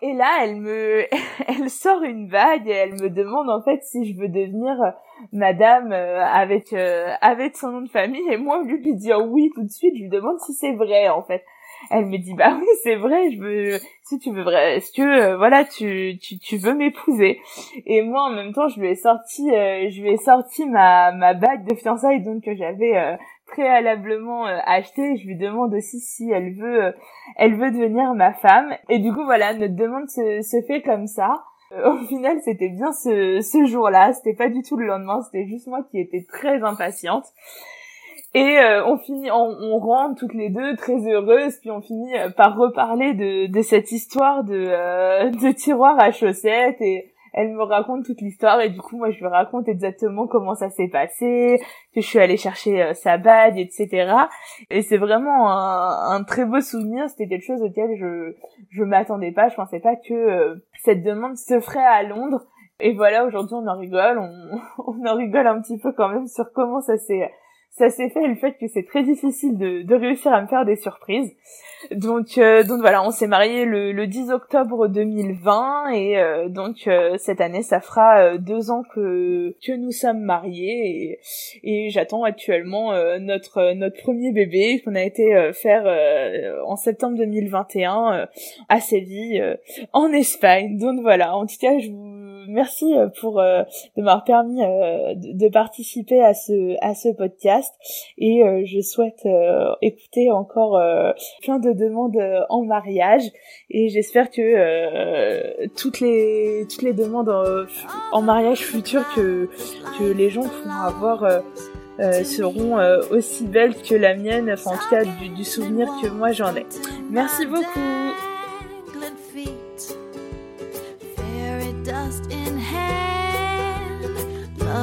Et 0.00 0.14
là 0.14 0.38
elle 0.42 0.56
me 0.56 1.04
elle 1.48 1.68
sort 1.68 2.02
une 2.02 2.28
bague 2.28 2.66
et 2.66 2.72
elle 2.72 2.94
me 2.94 3.10
demande 3.10 3.50
en 3.50 3.60
fait 3.60 3.82
si 3.82 4.10
je 4.10 4.18
veux 4.18 4.28
devenir 4.28 4.80
euh, 4.82 4.90
madame 5.32 5.92
avec 5.92 6.72
avec 6.72 7.54
son 7.54 7.72
nom 7.72 7.82
de 7.82 7.90
famille. 7.90 8.26
Et 8.30 8.38
moi 8.38 8.58
au 8.58 8.62
lieu 8.62 8.78
de 8.78 8.84
lui 8.84 8.96
dire 8.96 9.18
oui 9.20 9.50
tout 9.54 9.64
de 9.64 9.70
suite 9.70 9.94
je 9.96 10.04
lui 10.04 10.08
demande 10.08 10.40
si 10.40 10.54
c'est 10.54 10.72
vrai 10.72 11.10
en 11.10 11.22
fait 11.22 11.44
elle 11.90 12.06
me 12.06 12.18
dit 12.18 12.34
bah 12.34 12.56
oui 12.58 12.66
c'est 12.82 12.96
vrai 12.96 13.30
je 13.30 13.38
veux 13.38 13.78
si 14.04 14.18
tu 14.18 14.32
veux 14.32 14.42
vrai 14.42 14.76
est-ce 14.76 14.92
que 14.92 15.02
euh, 15.02 15.36
voilà 15.36 15.64
tu 15.64 16.18
tu 16.20 16.38
tu 16.38 16.56
veux 16.56 16.74
m'épouser 16.74 17.40
et 17.86 18.02
moi 18.02 18.22
en 18.24 18.30
même 18.30 18.52
temps 18.52 18.68
je 18.68 18.80
lui 18.80 18.88
ai 18.88 18.94
sorti 18.94 19.50
euh, 19.50 19.88
je 19.90 20.02
lui 20.02 20.10
ai 20.10 20.16
sorti 20.16 20.66
ma 20.66 21.12
ma 21.12 21.34
bague 21.34 21.68
de 21.68 21.74
fiançailles 21.74 22.22
donc 22.22 22.42
que 22.42 22.54
j'avais 22.54 22.96
euh, 22.96 23.16
préalablement 23.46 24.44
acheté 24.44 25.16
je 25.16 25.26
lui 25.26 25.36
demande 25.36 25.74
aussi 25.74 26.00
si 26.00 26.30
elle 26.30 26.54
veut 26.54 26.94
elle 27.36 27.54
veut 27.54 27.70
devenir 27.70 28.14
ma 28.14 28.32
femme 28.32 28.74
et 28.88 28.98
du 28.98 29.12
coup 29.12 29.24
voilà 29.24 29.52
notre 29.54 29.76
demande 29.76 30.08
se, 30.08 30.40
se 30.42 30.62
fait 30.66 30.82
comme 30.82 31.06
ça 31.06 31.44
au 31.86 31.96
final, 32.06 32.38
c'était 32.44 32.68
bien 32.68 32.92
ce, 32.92 33.40
ce 33.40 33.64
jour-là. 33.64 34.12
C'était 34.12 34.34
pas 34.34 34.50
du 34.50 34.60
tout 34.60 34.76
le 34.76 34.84
lendemain. 34.86 35.22
C'était 35.22 35.46
juste 35.46 35.66
moi 35.68 35.82
qui 35.90 35.98
étais 35.98 36.26
très 36.28 36.62
impatiente. 36.62 37.24
Et 38.34 38.58
euh, 38.58 38.86
on 38.86 38.96
finit, 38.96 39.30
on, 39.30 39.56
on, 39.60 39.78
rentre 39.78 40.18
toutes 40.18 40.32
les 40.32 40.48
deux 40.48 40.74
très 40.76 41.06
heureuses, 41.06 41.58
puis 41.60 41.70
on 41.70 41.82
finit 41.82 42.16
euh, 42.16 42.30
par 42.30 42.56
reparler 42.56 43.12
de, 43.12 43.46
de 43.46 43.62
cette 43.62 43.92
histoire 43.92 44.42
de, 44.42 44.54
euh, 44.54 45.30
de 45.30 45.52
tiroir 45.52 46.00
à 46.00 46.12
chaussettes 46.12 46.80
et 46.80 47.12
elle 47.34 47.52
me 47.52 47.62
raconte 47.62 48.06
toute 48.06 48.22
l'histoire 48.22 48.60
et 48.60 48.70
du 48.70 48.78
coup 48.78 48.98
moi 48.98 49.10
je 49.10 49.18
lui 49.18 49.26
raconte 49.26 49.66
exactement 49.66 50.26
comment 50.26 50.54
ça 50.54 50.70
s'est 50.70 50.88
passé, 50.88 51.60
que 51.94 52.00
je 52.00 52.06
suis 52.06 52.18
allée 52.18 52.38
chercher 52.38 52.92
sa 52.94 53.18
bague, 53.18 53.58
etc. 53.58 54.14
Et 54.70 54.80
c'est 54.80 54.98
vraiment 54.98 55.50
un, 55.50 56.14
un, 56.14 56.24
très 56.24 56.46
beau 56.46 56.60
souvenir, 56.60 57.08
c'était 57.10 57.28
quelque 57.28 57.46
chose 57.46 57.62
auquel 57.62 57.96
je 57.98 58.34
je 58.70 58.82
m'attendais 58.82 59.32
pas, 59.32 59.48
je 59.48 59.56
pensais 59.56 59.80
pas 59.80 59.96
que 59.96 60.62
cette 60.82 61.02
demande 61.02 61.36
se 61.36 61.60
ferait 61.60 61.84
à 61.84 62.02
Londres. 62.02 62.44
Et 62.80 62.94
voilà, 62.94 63.24
aujourd'hui 63.24 63.56
on 63.56 63.66
en 63.66 63.78
rigole, 63.78 64.18
on, 64.18 64.58
on 64.86 65.06
en 65.06 65.16
rigole 65.16 65.46
un 65.46 65.60
petit 65.60 65.78
peu 65.78 65.92
quand 65.92 66.08
même 66.08 66.26
sur 66.26 66.50
comment 66.52 66.80
ça 66.80 66.96
s'est 66.96 67.30
ça 67.72 67.88
s'est 67.88 68.10
fait 68.10 68.26
le 68.26 68.34
fait 68.34 68.52
que 68.58 68.68
c'est 68.68 68.82
très 68.82 69.02
difficile 69.02 69.56
de, 69.56 69.82
de, 69.82 69.94
réussir 69.94 70.30
à 70.30 70.42
me 70.42 70.46
faire 70.46 70.66
des 70.66 70.76
surprises. 70.76 71.32
Donc, 71.90 72.36
euh, 72.36 72.62
donc 72.64 72.80
voilà, 72.80 73.02
on 73.02 73.10
s'est 73.10 73.26
marié 73.26 73.64
le, 73.64 73.92
le, 73.92 74.06
10 74.06 74.30
octobre 74.30 74.88
2020 74.88 75.90
et 75.92 76.18
euh, 76.18 76.48
donc 76.48 76.86
euh, 76.86 77.16
cette 77.16 77.40
année, 77.40 77.62
ça 77.62 77.80
fera 77.80 78.36
deux 78.36 78.70
ans 78.70 78.82
que 78.94 79.56
que 79.66 79.72
nous 79.72 79.90
sommes 79.90 80.20
mariés 80.20 81.18
et, 81.64 81.86
et 81.86 81.90
j'attends 81.90 82.24
actuellement 82.24 82.92
notre 83.18 83.72
notre 83.72 84.00
premier 84.02 84.32
bébé 84.32 84.82
qu'on 84.84 84.94
a 84.94 85.02
été 85.02 85.50
faire 85.54 85.86
en 86.66 86.76
septembre 86.76 87.16
2021 87.16 88.28
à 88.68 88.80
Séville, 88.80 89.58
en 89.92 90.12
Espagne. 90.12 90.76
Donc 90.76 91.00
voilà, 91.00 91.34
en 91.34 91.46
tout 91.46 91.56
cas, 91.60 91.78
je 91.78 91.90
vous 91.90 92.21
merci 92.48 92.94
euh, 92.94 93.08
pour 93.20 93.40
euh, 93.40 93.62
de 93.96 94.02
m'avoir 94.02 94.24
permis 94.24 94.62
euh, 94.62 95.14
de, 95.16 95.48
participer 95.48 96.22
à 96.22 96.34
ce 96.34 96.76
à 96.80 96.94
ce 96.94 97.08
podcast 97.10 97.72
et 98.16 98.42
je 98.64 98.80
souhaite 98.80 99.26
écouter 99.82 100.30
encore 100.30 100.80
plein 101.42 101.58
de 101.58 101.72
demandes 101.72 102.18
en 102.48 102.64
mariage 102.64 103.24
et 103.70 103.88
j'espère 103.88 104.30
que 104.30 105.66
toutes 105.76 106.00
les 106.00 106.64
toutes 106.70 106.82
les 106.82 106.94
demandes 106.94 107.32
en, 108.12 108.22
mariage 108.22 108.60
futur 108.60 109.02
que 109.14 109.48
que 109.98 110.04
les 110.04 110.30
gens 110.30 110.42
pourront 110.42 110.80
avoir 110.82 111.42
seront 112.24 112.78
aussi 113.10 113.44
belles 113.46 113.74
que 113.76 113.94
la 113.94 114.14
mienne, 114.14 114.50
enfin 114.50 114.72
en 114.72 114.78
tout 114.78 114.90
cas 114.90 115.04
du, 115.04 115.28
du 115.28 115.44
souvenir 115.44 115.88
que 116.02 116.08
moi 116.08 116.32
j'en 116.32 116.54
ai. 116.56 116.66
Merci 117.10 117.46
beaucoup. 117.46 118.31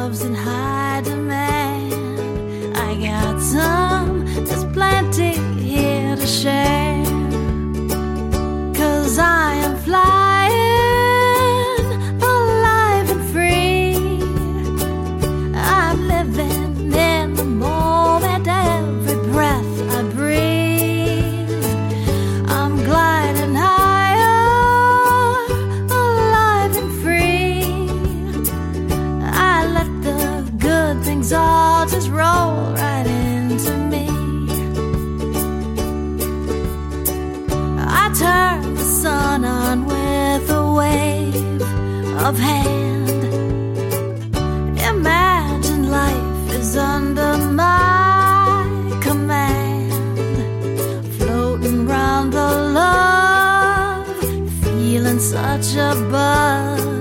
gloves 0.09 0.23
and 0.23 0.35
high 0.35 0.58
such 55.29 55.75
a 55.75 55.93
buzz. 56.09 56.98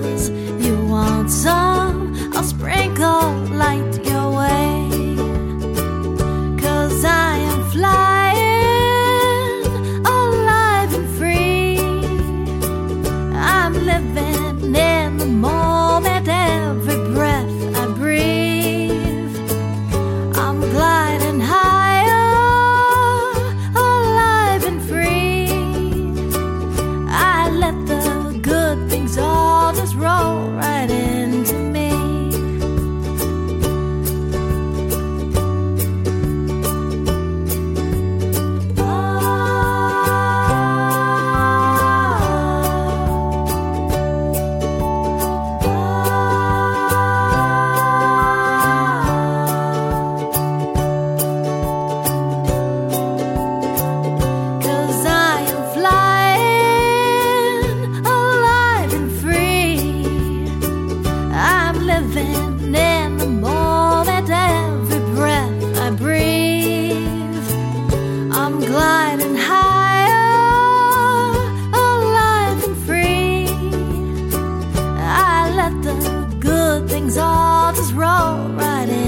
things 77.08 77.18
all 77.18 77.72
just 77.72 77.94
roll 77.94 78.48
right 78.54 78.88
in. 78.88 79.07